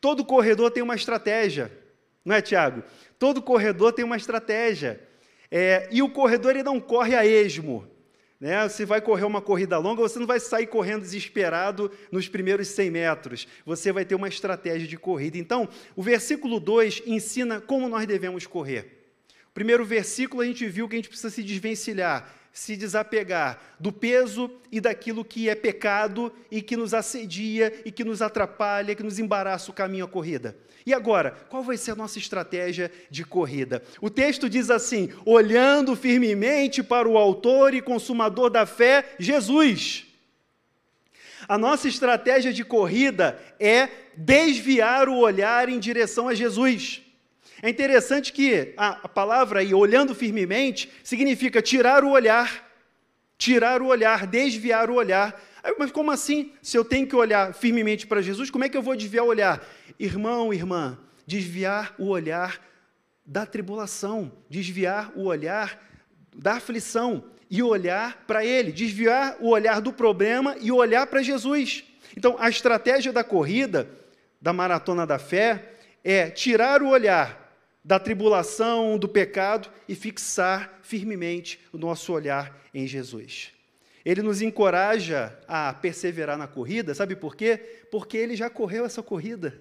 [0.00, 1.70] Todo corredor tem uma estratégia,
[2.24, 2.82] não é, Tiago?
[3.18, 5.00] Todo corredor tem uma estratégia.
[5.50, 7.86] É, e o corredor ele não corre a esmo.
[8.40, 8.66] Né?
[8.66, 12.90] Você vai correr uma corrida longa, você não vai sair correndo desesperado nos primeiros 100
[12.90, 13.48] metros.
[13.66, 15.36] Você vai ter uma estratégia de corrida.
[15.36, 18.98] Então, o versículo 2 ensina como nós devemos correr.
[19.50, 23.92] O primeiro versículo a gente viu que a gente precisa se desvencilhar, se desapegar do
[23.92, 29.02] peso e daquilo que é pecado e que nos assedia e que nos atrapalha, que
[29.02, 30.56] nos embaraça o caminho à corrida.
[30.84, 33.82] E agora, qual vai ser a nossa estratégia de corrida?
[34.00, 40.06] O texto diz assim: olhando firmemente para o Autor e Consumador da fé, Jesus.
[41.48, 47.02] A nossa estratégia de corrida é desviar o olhar em direção a Jesus.
[47.62, 52.66] É interessante que a, palavra aí, olhando firmemente, significa tirar o olhar,
[53.36, 55.38] tirar o olhar, desviar o olhar.
[55.78, 56.52] Mas como assim?
[56.62, 59.28] Se eu tenho que olhar firmemente para Jesus, como é que eu vou desviar o
[59.28, 59.62] olhar?
[59.98, 62.58] Irmão, irmã, desviar o olhar
[63.26, 65.78] da tribulação, desviar o olhar
[66.34, 71.84] da aflição e olhar para Ele, desviar o olhar do problema e olhar para Jesus.
[72.16, 73.86] Então, a estratégia da corrida,
[74.40, 77.39] da maratona da fé, é tirar o olhar
[77.84, 83.52] da tribulação, do pecado e fixar firmemente o nosso olhar em Jesus.
[84.04, 87.58] Ele nos encoraja a perseverar na corrida, sabe por quê?
[87.90, 89.60] Porque ele já correu essa corrida.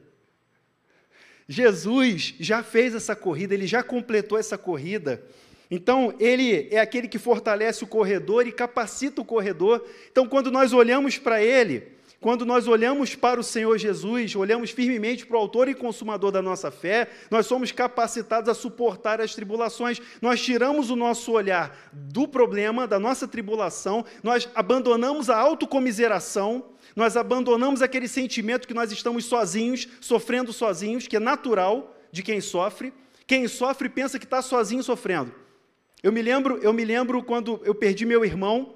[1.47, 5.23] Jesus já fez essa corrida, ele já completou essa corrida.
[5.71, 9.85] Então, ele é aquele que fortalece o corredor e capacita o corredor.
[10.11, 15.25] Então, quando nós olhamos para ele, quando nós olhamos para o Senhor Jesus, olhamos firmemente
[15.25, 20.01] para o Autor e Consumador da nossa fé, nós somos capacitados a suportar as tribulações.
[20.21, 27.15] Nós tiramos o nosso olhar do problema, da nossa tribulação, nós abandonamos a autocomiseração, nós
[27.15, 32.91] abandonamos aquele sentimento que nós estamos sozinhos, sofrendo sozinhos, que é natural de quem sofre.
[33.25, 35.33] Quem sofre pensa que está sozinho sofrendo.
[36.03, 38.75] Eu me lembro, eu me lembro quando eu perdi meu irmão.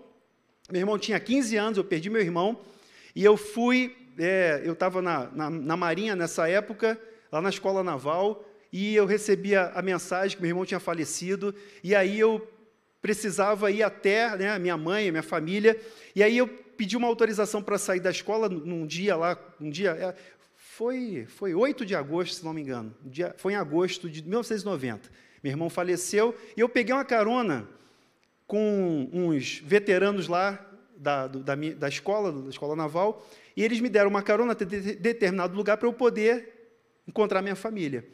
[0.71, 2.59] Meu irmão tinha 15 anos, eu perdi meu irmão.
[3.15, 6.99] E eu fui, é, eu estava na, na, na, Marinha nessa época,
[7.31, 11.93] lá na Escola Naval, e eu recebia a mensagem que meu irmão tinha falecido, e
[11.93, 12.47] aí eu
[13.01, 15.79] precisava ir até né, a minha mãe, a minha família,
[16.15, 19.91] e aí eu pedi uma autorização para sair da escola num dia lá, um dia,
[19.91, 20.15] é,
[20.55, 25.09] foi, foi 8 de agosto, se não me engano, dia, foi em agosto de 1990.
[25.43, 27.67] Meu irmão faleceu, e eu peguei uma carona
[28.47, 30.72] com uns veteranos lá
[31.03, 34.95] da, da, da escola, da escola naval, e eles me deram uma carona até de,
[34.95, 38.07] determinado lugar para eu poder encontrar minha família.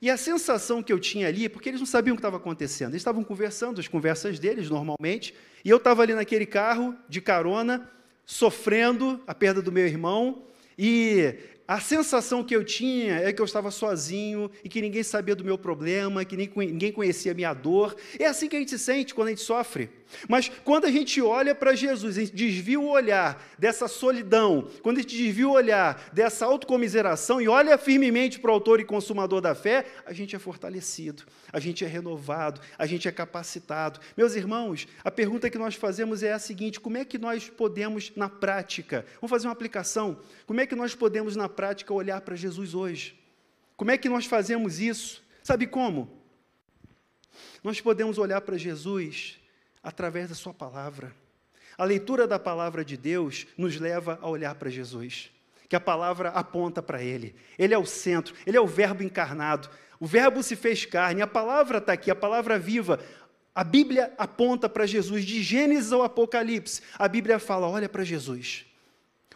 [0.00, 2.90] E a sensação que eu tinha ali, porque eles não sabiam o que estava acontecendo,
[2.90, 7.88] eles estavam conversando, as conversas deles normalmente, e eu estava ali naquele carro de carona,
[8.24, 10.44] sofrendo a perda do meu irmão,
[10.76, 11.34] e
[11.68, 15.44] a sensação que eu tinha é que eu estava sozinho e que ninguém sabia do
[15.44, 17.94] meu problema, que ninguém conhecia a minha dor.
[18.18, 19.88] É assim que a gente se sente quando a gente sofre.
[20.28, 24.98] Mas quando a gente olha para Jesus, a gente desvia o olhar dessa solidão, quando
[24.98, 29.40] a gente desvia o olhar dessa autocomiseração e olha firmemente para o autor e consumador
[29.40, 34.00] da fé, a gente é fortalecido, a gente é renovado, a gente é capacitado.
[34.16, 38.12] Meus irmãos, a pergunta que nós fazemos é a seguinte: como é que nós podemos,
[38.16, 42.36] na prática, vamos fazer uma aplicação, como é que nós podemos, na prática, olhar para
[42.36, 43.18] Jesus hoje?
[43.76, 45.22] Como é que nós fazemos isso?
[45.42, 46.22] Sabe como?
[47.64, 49.41] Nós podemos olhar para Jesus
[49.82, 51.14] através da Sua palavra.
[51.76, 55.30] A leitura da palavra de Deus nos leva a olhar para Jesus,
[55.68, 57.34] que a palavra aponta para Ele.
[57.58, 59.68] Ele é o centro, Ele é o Verbo encarnado.
[59.98, 63.00] O Verbo se fez carne, a palavra está aqui, a palavra viva.
[63.54, 66.82] A Bíblia aponta para Jesus, de Gênesis ao Apocalipse.
[66.98, 68.66] A Bíblia fala: olha para Jesus,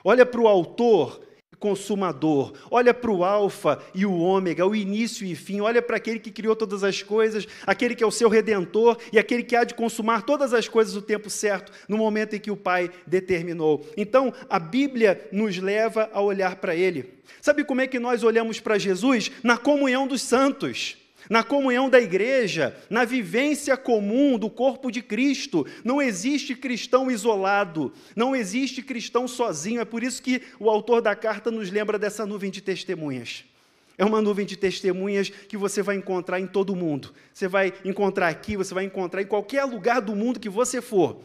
[0.05, 1.26] olha para o Autor
[1.59, 2.53] consumador.
[2.71, 5.61] Olha para o Alfa e o Ômega, o início e fim.
[5.61, 9.19] Olha para aquele que criou todas as coisas, aquele que é o seu redentor e
[9.19, 12.51] aquele que há de consumar todas as coisas no tempo certo, no momento em que
[12.51, 13.87] o Pai determinou.
[13.97, 17.15] Então, a Bíblia nos leva a olhar para ele.
[17.41, 19.31] Sabe como é que nós olhamos para Jesus?
[19.43, 20.97] Na comunhão dos santos
[21.29, 25.67] na comunhão da igreja, na vivência comum do corpo de Cristo.
[25.85, 29.81] Não existe cristão isolado, não existe cristão sozinho.
[29.81, 33.45] É por isso que o autor da carta nos lembra dessa nuvem de testemunhas.
[33.99, 37.15] É uma nuvem de testemunhas que você vai encontrar em todo o mundo.
[37.33, 41.19] Você vai encontrar aqui, você vai encontrar em qualquer lugar do mundo que você for.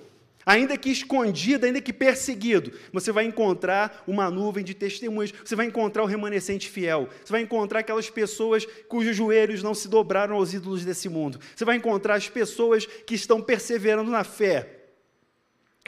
[0.52, 5.66] Ainda que escondido, ainda que perseguido, você vai encontrar uma nuvem de testemunhas, você vai
[5.66, 10.54] encontrar o remanescente fiel, você vai encontrar aquelas pessoas cujos joelhos não se dobraram aos
[10.54, 14.80] ídolos desse mundo, você vai encontrar as pessoas que estão perseverando na fé,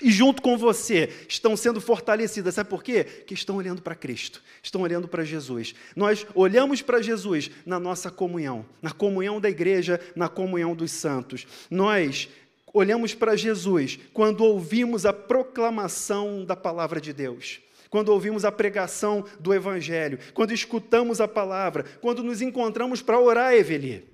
[0.01, 2.55] e junto com você estão sendo fortalecidas.
[2.55, 3.03] Sabe por quê?
[3.03, 5.75] Que estão olhando para Cristo, estão olhando para Jesus.
[5.95, 11.45] Nós olhamos para Jesus na nossa comunhão, na comunhão da igreja, na comunhão dos santos.
[11.69, 12.27] Nós
[12.73, 19.23] olhamos para Jesus quando ouvimos a proclamação da palavra de Deus, quando ouvimos a pregação
[19.39, 24.11] do Evangelho, quando escutamos a palavra, quando nos encontramos para orar, Eveli.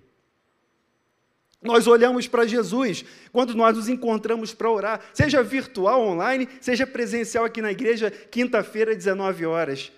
[1.62, 7.46] Nós olhamos para Jesus quando nós nos encontramos para orar, seja virtual, online, seja presencial
[7.46, 9.92] aqui na igreja, quinta-feira, 19 horas.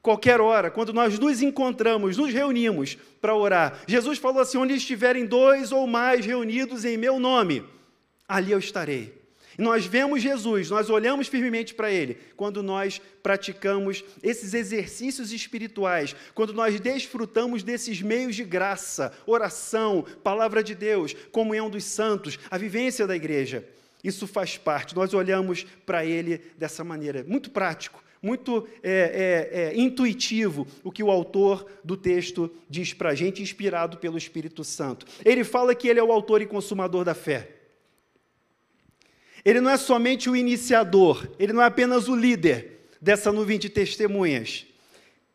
[0.00, 3.80] Qualquer hora, quando nós nos encontramos, nos reunimos para orar.
[3.86, 7.64] Jesus falou assim: onde estiverem dois ou mais reunidos em meu nome,
[8.28, 9.18] ali eu estarei.
[9.58, 16.52] Nós vemos Jesus, nós olhamos firmemente para Ele, quando nós praticamos esses exercícios espirituais, quando
[16.52, 23.04] nós desfrutamos desses meios de graça, oração, palavra de Deus, comunhão dos santos, a vivência
[23.04, 23.68] da igreja.
[24.04, 29.76] Isso faz parte, nós olhamos para Ele dessa maneira, muito prático, muito é, é, é,
[29.76, 35.04] intuitivo o que o autor do texto diz para a gente, inspirado pelo Espírito Santo.
[35.24, 37.57] Ele fala que ele é o autor e consumador da fé.
[39.48, 43.70] Ele não é somente o iniciador, ele não é apenas o líder dessa nuvem de
[43.70, 44.66] testemunhas.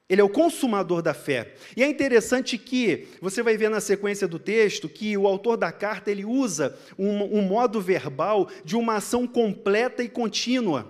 [0.07, 1.55] Ele é o consumador da fé.
[1.76, 5.72] E é interessante que você vai ver na sequência do texto que o autor da
[5.72, 10.88] carta ele usa um, um modo verbal de uma ação completa e contínua.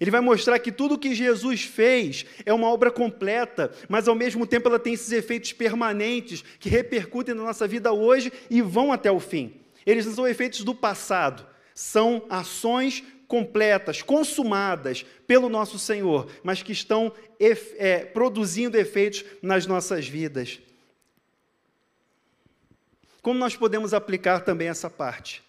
[0.00, 4.44] Ele vai mostrar que tudo que Jesus fez é uma obra completa, mas ao mesmo
[4.44, 9.12] tempo ela tem esses efeitos permanentes que repercutem na nossa vida hoje e vão até
[9.12, 9.52] o fim.
[9.86, 11.46] Eles não são efeitos do passado,
[11.78, 20.08] são ações completas, consumadas pelo nosso Senhor, mas que estão é, produzindo efeitos nas nossas
[20.08, 20.58] vidas.
[23.22, 25.40] Como nós podemos aplicar também essa parte?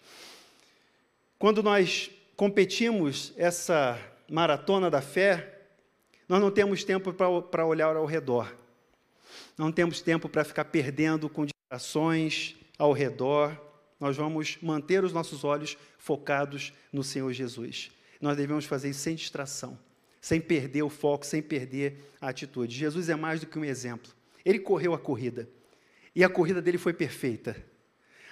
[1.39, 3.99] Quando nós competimos essa
[4.29, 5.61] maratona da fé,
[6.27, 8.55] nós não temos tempo para olhar ao redor.
[9.57, 13.68] Não temos tempo para ficar perdendo com distrações ao redor
[13.99, 17.91] nós vamos manter os nossos olhos focados no Senhor Jesus.
[18.21, 19.77] Nós devemos fazer isso sem distração,
[20.21, 22.75] sem perder o foco, sem perder a atitude.
[22.75, 24.11] Jesus é mais do que um exemplo.
[24.45, 25.49] Ele correu a corrida
[26.15, 27.55] e a corrida dele foi perfeita.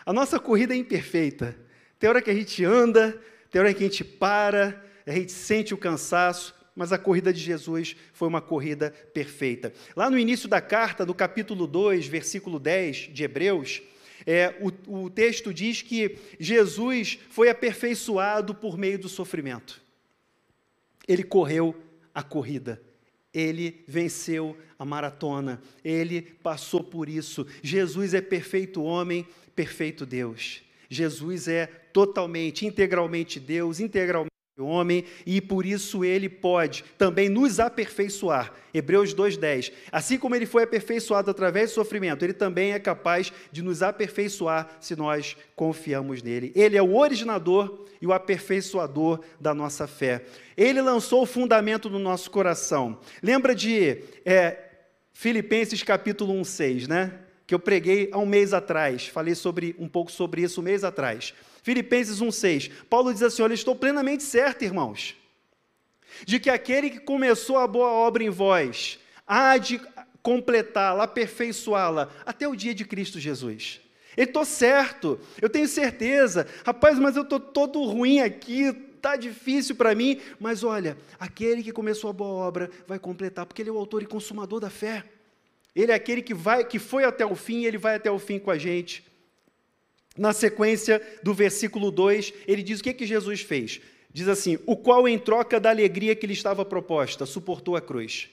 [0.05, 1.55] A nossa corrida é imperfeita.
[1.99, 5.73] Tem hora que a gente anda, tem hora que a gente para, a gente sente
[5.73, 9.73] o cansaço, mas a corrida de Jesus foi uma corrida perfeita.
[9.95, 13.81] Lá no início da carta, do capítulo 2, versículo 10 de Hebreus,
[14.27, 19.81] é, o, o texto diz que Jesus foi aperfeiçoado por meio do sofrimento.
[21.07, 21.73] Ele correu
[22.13, 22.81] a corrida.
[23.33, 27.45] Ele venceu a maratona, ele passou por isso.
[27.61, 30.61] Jesus é perfeito homem, perfeito Deus.
[30.89, 38.53] Jesus é totalmente, integralmente Deus, integralmente homem e por isso ele pode também nos aperfeiçoar.
[38.73, 39.71] Hebreus 2:10.
[39.91, 44.77] Assim como ele foi aperfeiçoado através do sofrimento, ele também é capaz de nos aperfeiçoar
[44.79, 46.51] se nós confiamos nele.
[46.55, 50.23] Ele é o originador e o aperfeiçoador da nossa fé.
[50.55, 52.99] Ele lançou o fundamento do nosso coração.
[53.21, 54.57] Lembra de é,
[55.13, 57.13] Filipenses capítulo 1, 6, né?
[57.45, 59.07] Que eu preguei há um mês atrás.
[59.07, 61.33] Falei sobre um pouco sobre isso um mês atrás.
[61.67, 62.71] Filipenses 1,6.
[62.89, 65.17] Paulo diz assim: Olha, estou plenamente certo, irmãos,
[66.25, 68.97] de que aquele que começou a boa obra em vós
[69.27, 69.77] há de
[70.21, 73.81] completá-la, aperfeiçoá-la até o dia de Cristo Jesus.
[74.15, 76.47] Eu estou certo, eu tenho certeza.
[76.65, 80.21] Rapaz, mas eu estou todo ruim aqui, está difícil para mim.
[80.39, 84.01] Mas olha, aquele que começou a boa obra vai completar, porque ele é o autor
[84.01, 85.03] e consumador da fé.
[85.75, 88.39] Ele é aquele que vai, que foi até o fim, ele vai até o fim
[88.39, 89.06] com a gente.
[90.17, 93.79] Na sequência do versículo 2, ele diz o que, que Jesus fez.
[94.11, 98.29] Diz assim: O qual, em troca da alegria que lhe estava proposta, suportou a cruz,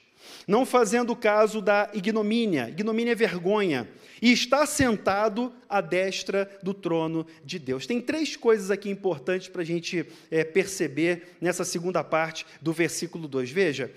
[0.47, 3.87] não fazendo caso da ignomínia, ignomínia é vergonha,
[4.21, 7.85] e está sentado à destra do trono de Deus.
[7.85, 13.27] Tem três coisas aqui importantes para a gente é, perceber nessa segunda parte do versículo
[13.27, 13.51] 2.
[13.51, 13.91] Veja,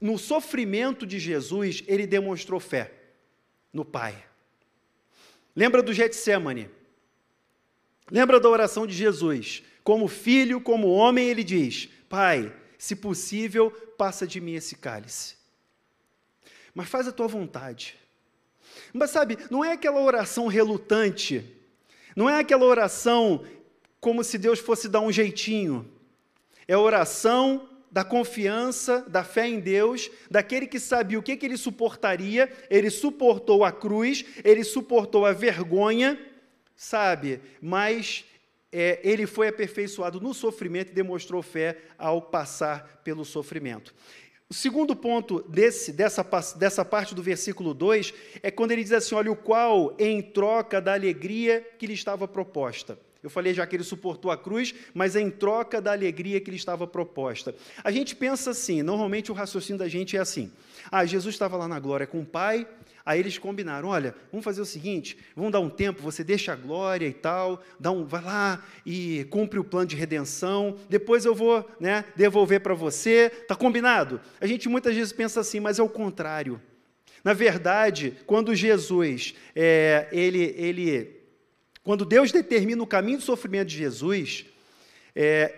[0.00, 2.92] no sofrimento de Jesus, ele demonstrou fé
[3.72, 4.16] no Pai.
[5.54, 6.68] Lembra do Getsemane?
[8.10, 9.62] Lembra da oração de Jesus?
[9.82, 15.36] Como filho, como homem, ele diz: Pai, se possível, passa de mim esse cálice.
[16.74, 17.96] Mas faz a tua vontade.
[18.92, 21.44] Mas sabe, não é aquela oração relutante,
[22.14, 23.44] não é aquela oração
[24.00, 25.90] como se Deus fosse dar um jeitinho.
[26.68, 31.46] É a oração da confiança, da fé em Deus, daquele que sabia o que, que
[31.46, 36.18] ele suportaria, ele suportou a cruz, ele suportou a vergonha
[36.76, 37.40] sabe?
[37.60, 38.24] Mas
[38.70, 43.94] é, ele foi aperfeiçoado no sofrimento e demonstrou fé ao passar pelo sofrimento.
[44.48, 46.24] O segundo ponto desse, dessa,
[46.56, 50.80] dessa parte do versículo 2 é quando ele diz assim: olha, o qual, em troca
[50.80, 52.98] da alegria que lhe estava proposta.
[53.22, 56.56] Eu falei já que ele suportou a cruz, mas em troca da alegria que lhe
[56.56, 57.56] estava proposta.
[57.82, 60.52] A gente pensa assim, normalmente o raciocínio da gente é assim:
[60.90, 62.66] ah, Jesus estava lá na glória com o Pai,
[63.06, 66.56] Aí eles combinaram: olha, vamos fazer o seguinte, vamos dar um tempo, você deixa a
[66.56, 71.32] glória e tal, dá um, vai lá e cumpre o plano de redenção, depois eu
[71.32, 73.30] vou né, devolver para você.
[73.42, 74.20] Está combinado?
[74.40, 76.60] A gente muitas vezes pensa assim, mas é o contrário.
[77.22, 81.20] Na verdade, quando Jesus, é, ele, ele,
[81.84, 84.46] quando Deus determina o caminho do sofrimento de Jesus,
[85.14, 85.54] é,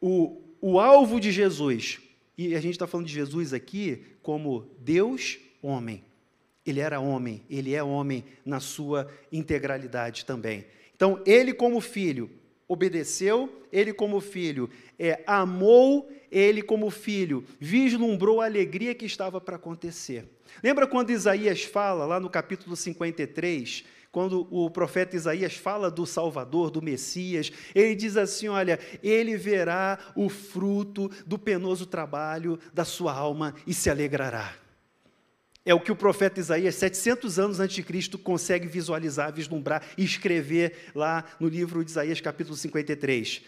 [0.00, 2.00] o, o alvo de Jesus,
[2.38, 6.04] e a gente está falando de Jesus aqui como Deus homem.
[6.64, 10.64] Ele era homem, ele é homem na sua integralidade também.
[10.94, 12.30] Então, ele, como filho,
[12.68, 19.56] obedeceu, ele, como filho, é, amou, ele, como filho, vislumbrou a alegria que estava para
[19.56, 20.24] acontecer.
[20.62, 26.70] Lembra quando Isaías fala, lá no capítulo 53, quando o profeta Isaías fala do Salvador,
[26.70, 33.12] do Messias, ele diz assim: Olha, ele verá o fruto do penoso trabalho da sua
[33.12, 34.54] alma e se alegrará.
[35.64, 40.04] É o que o profeta Isaías, 700 anos antes de Cristo, consegue visualizar, vislumbrar e
[40.04, 43.42] escrever lá no livro de Isaías, capítulo 53.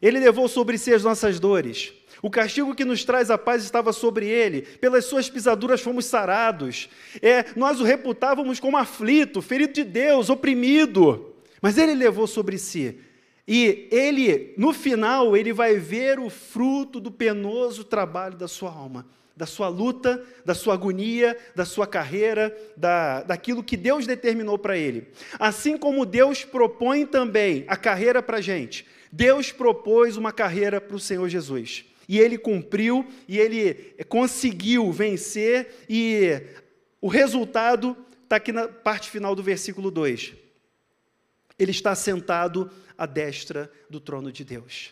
[0.00, 1.92] Ele levou sobre si as nossas dores.
[2.22, 4.62] O castigo que nos traz a paz estava sobre ele.
[4.62, 6.88] Pelas suas pisaduras fomos sarados.
[7.20, 11.34] É, nós o reputávamos como aflito, ferido de Deus, oprimido.
[11.60, 12.98] Mas ele levou sobre si.
[13.46, 19.06] E ele, no final, ele vai ver o fruto do penoso trabalho da sua alma
[19.36, 24.78] da sua luta, da sua agonia, da sua carreira, da, daquilo que Deus determinou para
[24.78, 25.08] ele.
[25.38, 30.96] Assim como Deus propõe também a carreira para a gente, Deus propôs uma carreira para
[30.96, 31.84] o Senhor Jesus.
[32.08, 33.74] E ele cumpriu, e ele
[34.08, 36.40] conseguiu vencer, e
[37.00, 40.34] o resultado está aqui na parte final do versículo 2.
[41.58, 44.90] Ele está sentado à destra do trono de Deus.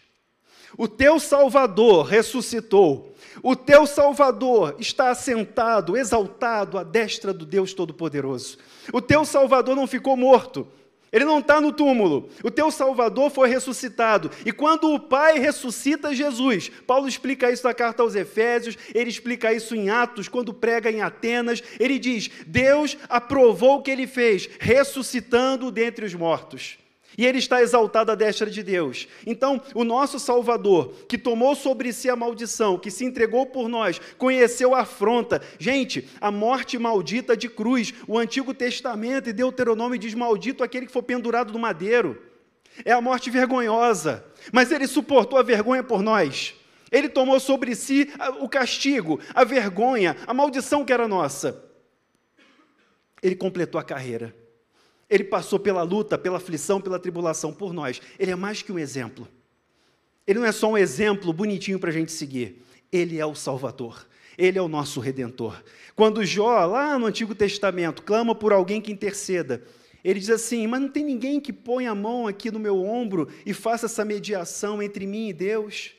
[0.76, 3.14] O teu Salvador ressuscitou.
[3.42, 8.58] O teu Salvador está assentado, exaltado à destra do Deus Todo-Poderoso.
[8.92, 10.66] O teu Salvador não ficou morto.
[11.14, 12.28] Ele não está no túmulo.
[12.42, 14.32] O teu Salvador foi ressuscitado.
[14.44, 19.52] E quando o Pai ressuscita Jesus, Paulo explica isso na carta aos Efésios, ele explica
[19.52, 21.62] isso em Atos, quando prega em Atenas.
[21.78, 26.78] Ele diz: Deus aprovou o que ele fez, ressuscitando dentre os mortos.
[27.16, 29.06] E ele está exaltado à destra de Deus.
[29.26, 34.00] Então, o nosso Salvador, que tomou sobre si a maldição, que se entregou por nós,
[34.18, 35.40] conheceu a afronta.
[35.58, 40.92] Gente, a morte maldita de cruz, o Antigo Testamento e Deuteronômio diz: maldito aquele que
[40.92, 42.20] for pendurado no madeiro.
[42.84, 46.54] É a morte vergonhosa, mas ele suportou a vergonha por nós.
[46.90, 51.62] Ele tomou sobre si o castigo, a vergonha, a maldição que era nossa.
[53.22, 54.34] Ele completou a carreira.
[55.09, 58.00] Ele passou pela luta, pela aflição, pela tribulação por nós.
[58.18, 59.28] Ele é mais que um exemplo.
[60.26, 62.62] Ele não é só um exemplo bonitinho para a gente seguir.
[62.90, 64.07] Ele é o Salvador.
[64.36, 65.62] Ele é o nosso redentor.
[65.94, 69.62] Quando Jó, lá no Antigo Testamento, clama por alguém que interceda,
[70.02, 73.28] ele diz assim: Mas não tem ninguém que ponha a mão aqui no meu ombro
[73.46, 75.92] e faça essa mediação entre mim e Deus.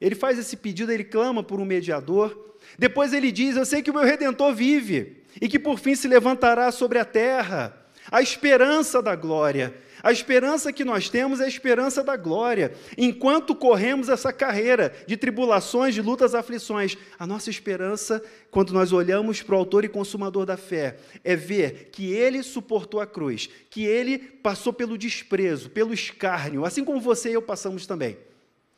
[0.00, 2.54] Ele faz esse pedido, ele clama por um mediador.
[2.78, 6.08] Depois ele diz: Eu sei que o meu redentor vive e que por fim se
[6.08, 7.83] levantará sobre a terra.
[8.10, 9.74] A esperança da glória.
[10.02, 12.74] A esperança que nós temos é a esperança da glória.
[12.98, 19.40] Enquanto corremos essa carreira de tribulações, de lutas, aflições, a nossa esperança, quando nós olhamos
[19.40, 23.86] para o Autor e Consumador da fé, é ver que Ele suportou a cruz, que
[23.86, 28.18] Ele passou pelo desprezo, pelo escárnio, assim como você e eu passamos também.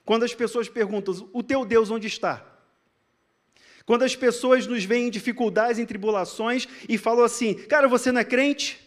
[0.05, 2.47] Quando as pessoas perguntam: o teu Deus onde está?
[3.85, 8.21] Quando as pessoas nos veem em dificuldades, em tribulações e falam assim: cara, você não
[8.21, 8.86] é crente?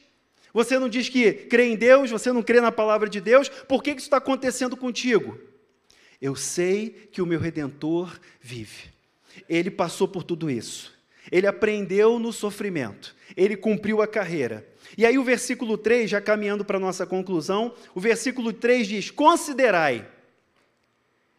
[0.53, 3.83] Você não diz que crê em Deus, você não crê na palavra de Deus, por
[3.83, 5.39] que isso está acontecendo contigo?
[6.21, 8.89] Eu sei que o meu redentor vive.
[9.47, 10.97] Ele passou por tudo isso.
[11.31, 13.15] Ele aprendeu no sofrimento.
[13.37, 14.67] Ele cumpriu a carreira.
[14.97, 19.11] E aí, o versículo 3, já caminhando para a nossa conclusão, o versículo 3 diz:
[19.11, 20.05] Considerai.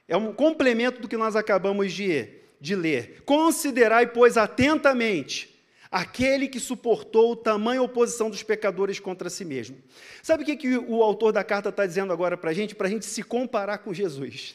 [0.07, 2.29] É um complemento do que nós acabamos de,
[2.61, 3.23] de ler.
[3.25, 5.50] Considerai, pois, atentamente
[5.91, 9.77] aquele que suportou tamanha oposição dos pecadores contra si mesmo.
[10.23, 12.75] Sabe o que, que o autor da carta está dizendo agora para a gente?
[12.75, 14.55] Para a gente se comparar com Jesus.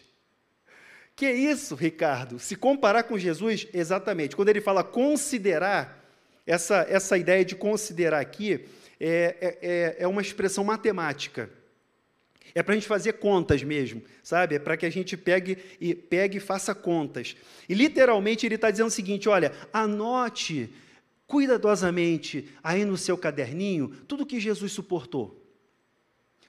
[1.16, 2.40] Que isso, Ricardo?
[2.40, 4.36] Se comparar com Jesus, exatamente.
[4.36, 6.04] Quando ele fala considerar,
[6.46, 8.66] essa, essa ideia de considerar aqui
[9.00, 11.50] é, é, é, é uma expressão matemática.
[12.54, 14.56] É para a gente fazer contas mesmo, sabe?
[14.56, 17.36] É para que a gente pegue e, pegue e faça contas.
[17.68, 20.70] E literalmente ele está dizendo o seguinte: olha, anote
[21.28, 25.44] cuidadosamente aí no seu caderninho tudo que Jesus suportou.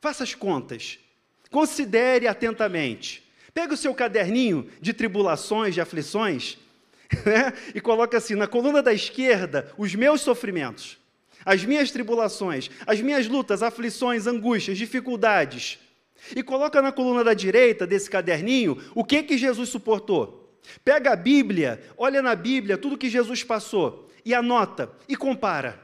[0.00, 0.98] Faça as contas.
[1.50, 3.24] Considere atentamente.
[3.54, 6.58] Pega o seu caderninho de tribulações, de aflições,
[7.24, 7.52] né?
[7.74, 10.98] e coloca assim: na coluna da esquerda, os meus sofrimentos,
[11.44, 15.78] as minhas tribulações, as minhas lutas, aflições, angústias, dificuldades.
[16.34, 20.60] E coloca na coluna da direita desse caderninho o que que Jesus suportou.
[20.84, 25.80] Pega a Bíblia, olha na Bíblia tudo que Jesus passou e anota e compara.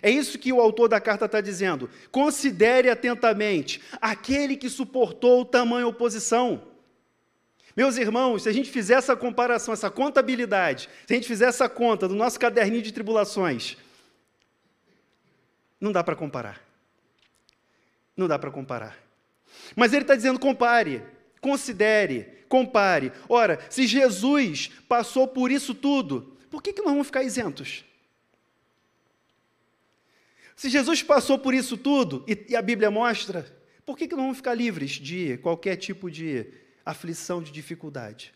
[0.00, 1.90] É isso que o autor da carta está dizendo.
[2.12, 6.62] Considere atentamente aquele que suportou tamanha oposição.
[7.76, 11.68] Meus irmãos, se a gente fizer essa comparação, essa contabilidade, se a gente fizer essa
[11.68, 13.76] conta do nosso caderninho de tribulações,
[15.80, 16.62] não dá para comparar.
[18.16, 18.96] Não dá para comparar.
[19.74, 21.02] Mas ele está dizendo: compare,
[21.40, 23.12] considere, compare.
[23.28, 27.82] Ora, se Jesus passou por isso tudo, por que, que nós vamos ficar isentos?
[30.54, 33.46] Se Jesus passou por isso tudo, e, a Bíblia mostra,
[33.86, 36.46] por que, que nós vamos ficar livres de qualquer tipo de
[36.84, 38.34] aflição, de dificuldade?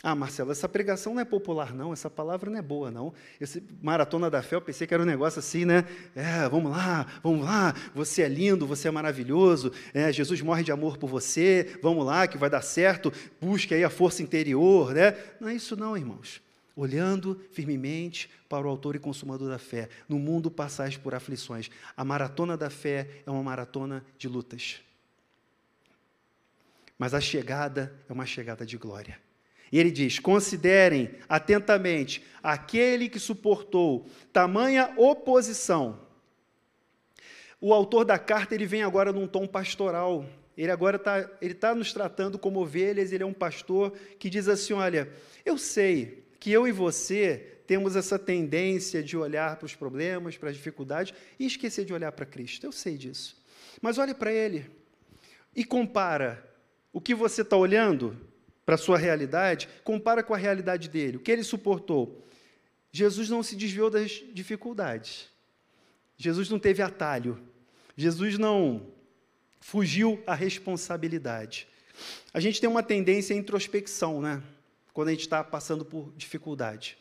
[0.00, 3.12] Ah, Marcelo, essa pregação não é popular, não, essa palavra não é boa, não.
[3.40, 5.84] Esse maratona da fé, eu pensei que era um negócio assim, né?
[6.14, 10.70] É, vamos lá, vamos lá, você é lindo, você é maravilhoso, é, Jesus morre de
[10.70, 15.16] amor por você, vamos lá, que vai dar certo, busque aí a força interior, né?
[15.40, 16.40] Não é isso, não, irmãos
[16.76, 19.88] olhando firmemente para o autor e consumador da fé.
[20.08, 21.70] No mundo passais por aflições.
[21.96, 24.80] A maratona da fé é uma maratona de lutas.
[26.98, 29.18] Mas a chegada é uma chegada de glória.
[29.72, 36.00] E ele diz: considerem atentamente aquele que suportou tamanha oposição.
[37.60, 40.26] O autor da carta ele vem agora num tom pastoral.
[40.56, 41.22] Ele agora está
[41.58, 43.12] tá nos tratando como ovelhas.
[43.12, 45.10] Ele é um pastor que diz assim: olha,
[45.44, 50.50] eu sei que eu e você temos essa tendência de olhar para os problemas, para
[50.50, 52.66] as dificuldades e esquecer de olhar para Cristo.
[52.66, 53.40] Eu sei disso.
[53.80, 54.68] Mas olhe para Ele
[55.54, 56.44] e compara
[56.92, 58.18] o que você está olhando
[58.66, 62.26] para a sua realidade, compara com a realidade dele, o que ele suportou.
[62.90, 65.28] Jesus não se desviou das dificuldades.
[66.16, 67.40] Jesus não teve atalho.
[67.96, 68.88] Jesus não
[69.60, 71.68] fugiu à responsabilidade.
[72.34, 74.42] A gente tem uma tendência à introspecção, né?
[74.92, 76.98] Quando a gente está passando por dificuldade.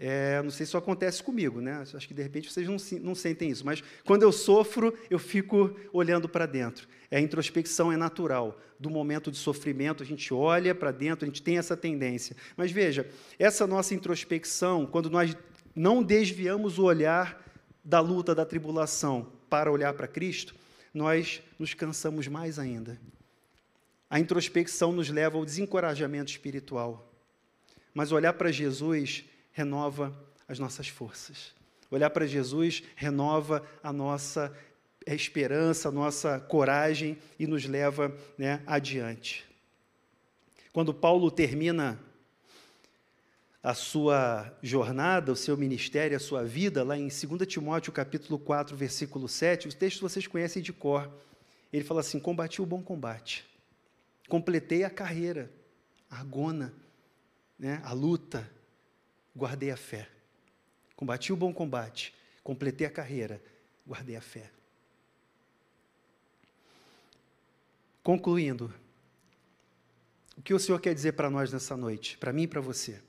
[0.00, 1.82] É, não sei se isso acontece comigo, né?
[1.82, 5.76] Acho que de repente vocês não, não sentem isso, mas quando eu sofro, eu fico
[5.92, 6.88] olhando para dentro.
[7.10, 8.60] É, a introspecção é natural.
[8.78, 12.36] Do momento de sofrimento, a gente olha para dentro, a gente tem essa tendência.
[12.56, 13.08] Mas veja,
[13.40, 15.36] essa nossa introspecção, quando nós
[15.74, 17.44] não desviamos o olhar
[17.84, 20.54] da luta, da tribulação, para olhar para Cristo,
[20.94, 23.00] nós nos cansamos mais ainda.
[24.10, 27.12] A introspecção nos leva ao desencorajamento espiritual.
[27.92, 31.52] Mas olhar para Jesus renova as nossas forças.
[31.90, 34.54] Olhar para Jesus renova a nossa
[35.06, 39.44] esperança, a nossa coragem e nos leva né, adiante.
[40.72, 41.98] Quando Paulo termina
[43.62, 48.76] a sua jornada, o seu ministério, a sua vida, lá em 2 Timóteo capítulo 4,
[48.76, 51.10] versículo 7, o texto vocês conhecem de cor.
[51.72, 53.44] Ele fala assim: combati o bom combate,
[54.28, 55.50] completei a carreira,
[56.10, 56.72] a agona,
[57.58, 58.48] né, a luta,
[59.34, 60.08] guardei a fé.
[60.94, 63.42] Combati o bom combate, completei a carreira,
[63.86, 64.50] guardei a fé.
[68.02, 68.72] Concluindo,
[70.36, 73.02] o que o Senhor quer dizer para nós nessa noite, para mim e para você?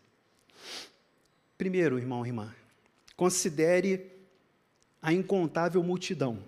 [1.57, 2.53] Primeiro, irmão e irmã,
[3.15, 4.11] considere
[5.01, 6.43] a incontável multidão,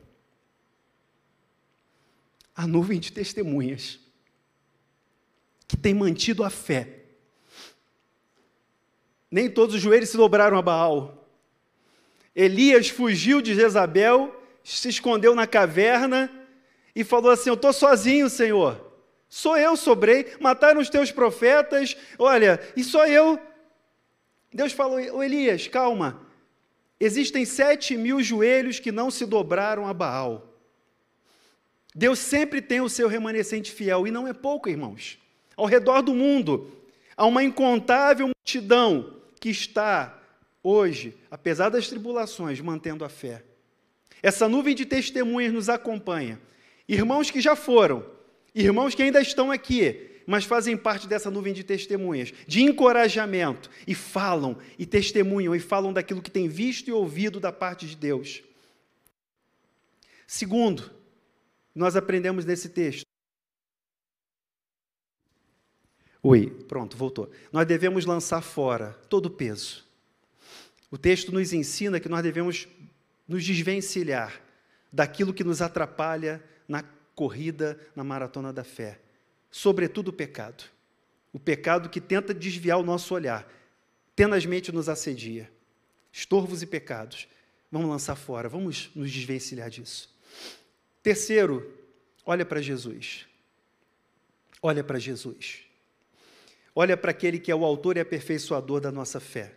[2.55, 3.99] a nuvem de testemunhas,
[5.71, 6.99] que tem mantido a fé.
[9.29, 11.27] Nem todos os joelhos se dobraram a Baal.
[12.35, 16.29] Elias fugiu de Jezabel, se escondeu na caverna
[16.95, 18.91] e falou assim: Eu estou sozinho, Senhor.
[19.29, 20.35] Sou eu, sobrei.
[20.39, 21.95] Mataram os teus profetas.
[22.19, 23.39] Olha, e só eu
[24.53, 26.27] Deus falou, ô Elias, calma.
[26.99, 30.47] Existem sete mil joelhos que não se dobraram a Baal.
[31.95, 35.17] Deus sempre tem o seu remanescente fiel, e não é pouco, irmãos.
[35.61, 36.71] Ao redor do mundo,
[37.15, 40.19] há uma incontável multidão que está,
[40.63, 43.43] hoje, apesar das tribulações, mantendo a fé.
[44.23, 46.41] Essa nuvem de testemunhas nos acompanha.
[46.89, 48.03] Irmãos que já foram,
[48.55, 53.93] irmãos que ainda estão aqui, mas fazem parte dessa nuvem de testemunhas, de encorajamento, e
[53.93, 58.41] falam, e testemunham, e falam daquilo que têm visto e ouvido da parte de Deus.
[60.25, 60.89] Segundo,
[61.75, 63.10] nós aprendemos nesse texto.
[66.23, 67.31] Oi, pronto, voltou.
[67.51, 69.85] Nós devemos lançar fora todo o peso.
[70.89, 72.67] O texto nos ensina que nós devemos
[73.27, 74.41] nos desvencilhar
[74.91, 76.83] daquilo que nos atrapalha na
[77.15, 78.99] corrida, na maratona da fé
[79.51, 80.63] sobretudo o pecado.
[81.33, 83.47] O pecado que tenta desviar o nosso olhar,
[84.15, 85.51] tenazmente nos assedia.
[86.11, 87.27] Estorvos e pecados.
[87.71, 90.13] Vamos lançar fora, vamos nos desvencilhar disso.
[91.03, 91.77] Terceiro,
[92.25, 93.27] olha para Jesus.
[94.61, 95.63] Olha para Jesus.
[96.75, 99.53] Olha para aquele que é o autor e aperfeiçoador da nossa fé.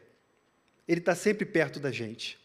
[0.86, 2.38] Ele está sempre perto da gente.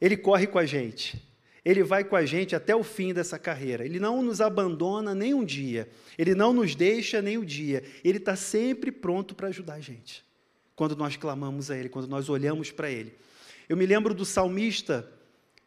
[0.00, 1.22] Ele corre com a gente.
[1.64, 3.84] Ele vai com a gente até o fim dessa carreira.
[3.84, 5.88] Ele não nos abandona nem um dia.
[6.16, 7.82] Ele não nos deixa nem um dia.
[8.04, 10.24] Ele está sempre pronto para ajudar a gente.
[10.76, 13.12] Quando nós clamamos a Ele, quando nós olhamos para Ele.
[13.68, 15.10] Eu me lembro do salmista,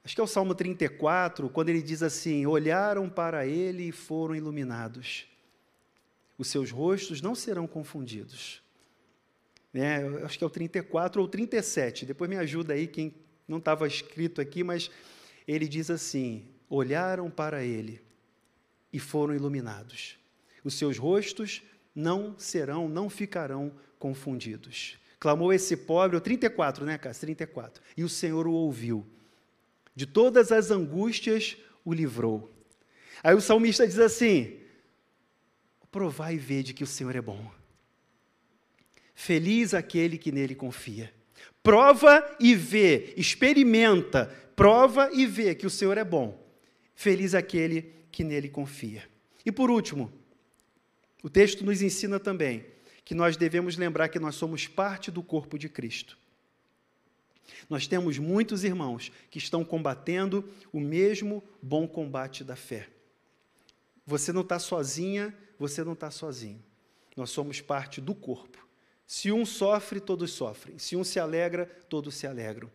[0.02, 4.34] acho que é o Salmo 34, quando ele diz assim: Olharam para Ele e foram
[4.34, 5.29] iluminados.
[6.40, 8.64] Os seus rostos não serão confundidos.
[9.74, 10.08] Né?
[10.24, 12.06] Acho que é o 34 ou 37.
[12.06, 13.14] Depois me ajuda aí, quem
[13.46, 14.90] não estava escrito aqui, mas
[15.46, 18.02] ele diz assim: olharam para ele
[18.94, 20.18] e foram iluminados.
[20.64, 21.62] Os seus rostos
[21.94, 24.98] não serão, não ficarão confundidos.
[25.20, 27.22] Clamou esse pobre, o 34, né, Cássio?
[27.22, 27.84] 34.
[27.98, 29.06] E o Senhor o ouviu.
[29.94, 32.50] De todas as angústias o livrou.
[33.22, 34.58] Aí o salmista diz assim:
[35.92, 37.52] Provai e vede que o Senhor é bom.
[39.16, 41.14] Feliz aquele que nele confia.
[41.62, 46.42] Prova e vê, experimenta, prova e vê que o Senhor é bom.
[46.96, 49.04] Feliz aquele que nele confia.
[49.46, 50.12] E por último,
[51.22, 52.66] o texto nos ensina também
[53.04, 56.18] que nós devemos lembrar que nós somos parte do corpo de Cristo.
[57.70, 62.88] Nós temos muitos irmãos que estão combatendo o mesmo bom combate da fé.
[64.06, 66.64] Você não está sozinha, você não está sozinho.
[67.16, 68.66] Nós somos parte do corpo.
[69.06, 70.80] Se um sofre, todos sofrem.
[70.80, 72.72] Se um se alegra, todos se alegram.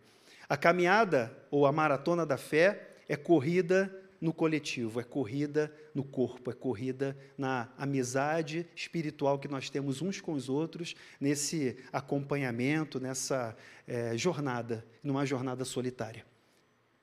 [0.47, 6.49] A caminhada ou a maratona da fé é corrida no coletivo, é corrida no corpo,
[6.49, 13.55] é corrida na amizade espiritual que nós temos uns com os outros, nesse acompanhamento, nessa
[13.87, 16.25] é, jornada, numa jornada solitária.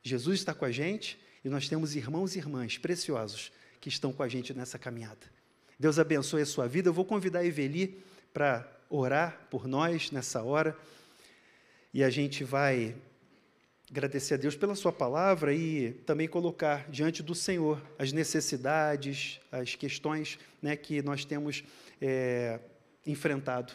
[0.03, 4.23] Jesus está com a gente e nós temos irmãos e irmãs preciosos que estão com
[4.23, 5.27] a gente nessa caminhada.
[5.83, 6.89] Deus abençoe a sua vida.
[6.89, 8.01] Eu vou convidar a Eveli
[8.33, 10.77] para orar por nós nessa hora
[11.93, 12.95] e a gente vai
[13.91, 19.75] agradecer a Deus pela Sua palavra e também colocar diante do Senhor as necessidades, as
[19.75, 21.65] questões né, que nós temos
[22.01, 22.61] é,
[23.05, 23.73] enfrentado.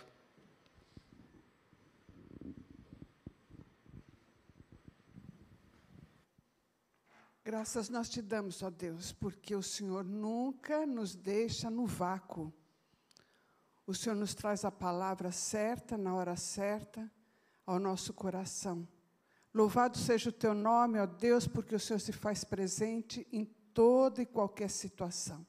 [7.47, 12.53] Graças nós te damos, ó Deus, porque o Senhor nunca nos deixa no vácuo.
[13.85, 17.09] O Senhor nos traz a palavra certa, na hora certa,
[17.65, 18.85] ao nosso coração.
[19.53, 24.21] Louvado seja o teu nome, ó Deus, porque o Senhor se faz presente em toda
[24.21, 25.47] e qualquer situação.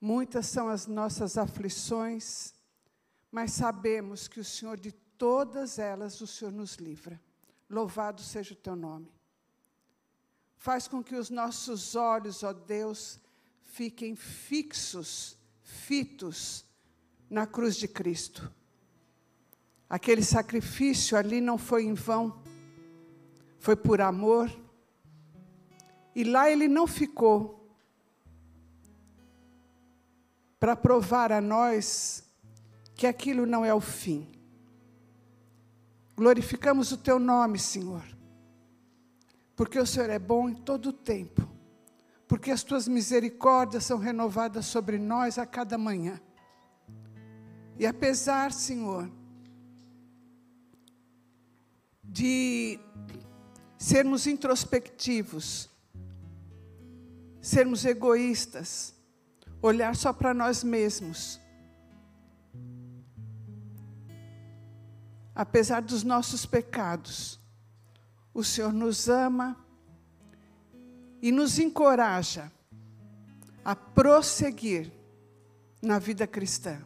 [0.00, 2.54] Muitas são as nossas aflições,
[3.30, 7.20] mas sabemos que o Senhor, de todas elas, o Senhor nos livra.
[7.68, 9.10] Louvado seja o teu nome.
[10.56, 13.20] Faz com que os nossos olhos, ó Deus,
[13.64, 16.64] fiquem fixos, fitos
[17.28, 18.52] na cruz de Cristo.
[19.88, 22.42] Aquele sacrifício ali não foi em vão,
[23.58, 24.50] foi por amor.
[26.14, 27.56] E lá ele não ficou
[30.58, 32.24] para provar a nós
[32.94, 34.35] que aquilo não é o fim.
[36.16, 38.02] Glorificamos o teu nome, Senhor.
[39.54, 41.46] Porque o Senhor é bom em todo o tempo.
[42.26, 46.20] Porque as tuas misericórdias são renovadas sobre nós a cada manhã.
[47.78, 49.10] E apesar, Senhor,
[52.02, 52.80] de
[53.76, 55.68] sermos introspectivos,
[57.42, 58.94] sermos egoístas,
[59.60, 61.38] olhar só para nós mesmos,
[65.36, 67.38] apesar dos nossos pecados,
[68.32, 69.54] o Senhor nos ama
[71.20, 72.50] e nos encoraja
[73.62, 74.90] a prosseguir
[75.82, 76.80] na vida cristã.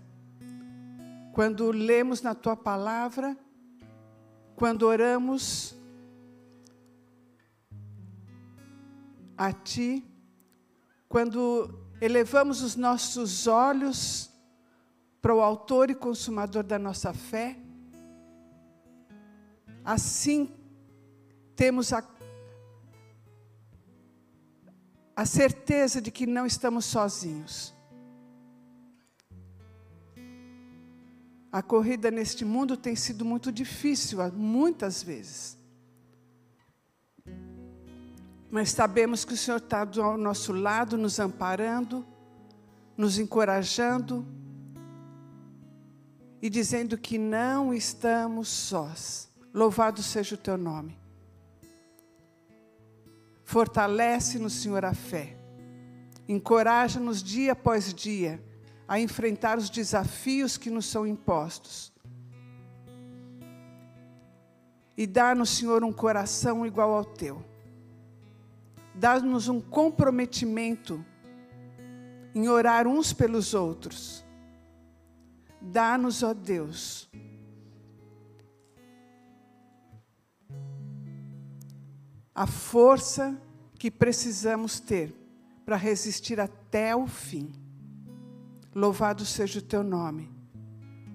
[1.32, 3.36] Quando lemos na tua palavra,
[4.56, 5.76] quando oramos
[9.38, 10.04] a ti,
[11.08, 14.28] quando elevamos os nossos olhos
[15.22, 17.59] para o Autor e Consumador da nossa fé,
[19.90, 20.48] Assim,
[21.56, 22.00] temos a,
[25.16, 27.74] a certeza de que não estamos sozinhos.
[31.50, 35.58] A corrida neste mundo tem sido muito difícil, muitas vezes.
[38.48, 42.06] Mas sabemos que o Senhor está ao nosso lado, nos amparando,
[42.96, 44.24] nos encorajando
[46.40, 49.29] e dizendo que não estamos sós.
[49.52, 50.98] Louvado seja o teu nome.
[53.44, 55.36] Fortalece-nos, Senhor, a fé.
[56.28, 58.40] Encoraja-nos dia após dia
[58.86, 61.92] a enfrentar os desafios que nos são impostos.
[64.96, 67.44] E dá-nos, Senhor, um coração igual ao teu.
[68.94, 71.04] Dá-nos um comprometimento
[72.34, 74.24] em orar uns pelos outros.
[75.60, 77.10] Dá-nos, ó Deus,
[82.40, 83.38] a força
[83.78, 85.14] que precisamos ter
[85.62, 87.52] para resistir até o fim.
[88.74, 90.32] Louvado seja o teu nome.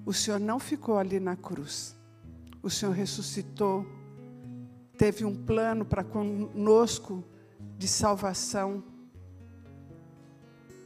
[0.06, 1.96] O Senhor não ficou ali na cruz.
[2.62, 3.88] O Senhor ressuscitou,
[5.00, 7.24] teve um plano para conosco
[7.76, 8.84] de salvação.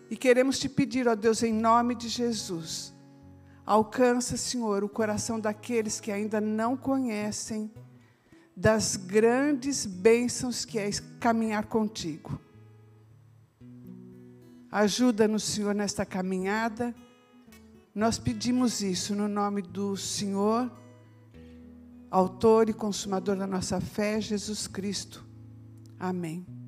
[0.09, 2.93] E queremos te pedir, ó Deus, em nome de Jesus,
[3.65, 7.69] alcança, Senhor, o coração daqueles que ainda não conhecem
[8.59, 12.37] das grandes bênçãos que é caminhar contigo.
[14.69, 16.93] Ajuda-nos, Senhor, nesta caminhada.
[17.95, 20.69] Nós pedimos isso no nome do Senhor,
[22.11, 25.25] Autor e Consumador da nossa fé, Jesus Cristo.
[25.97, 26.58] Amém.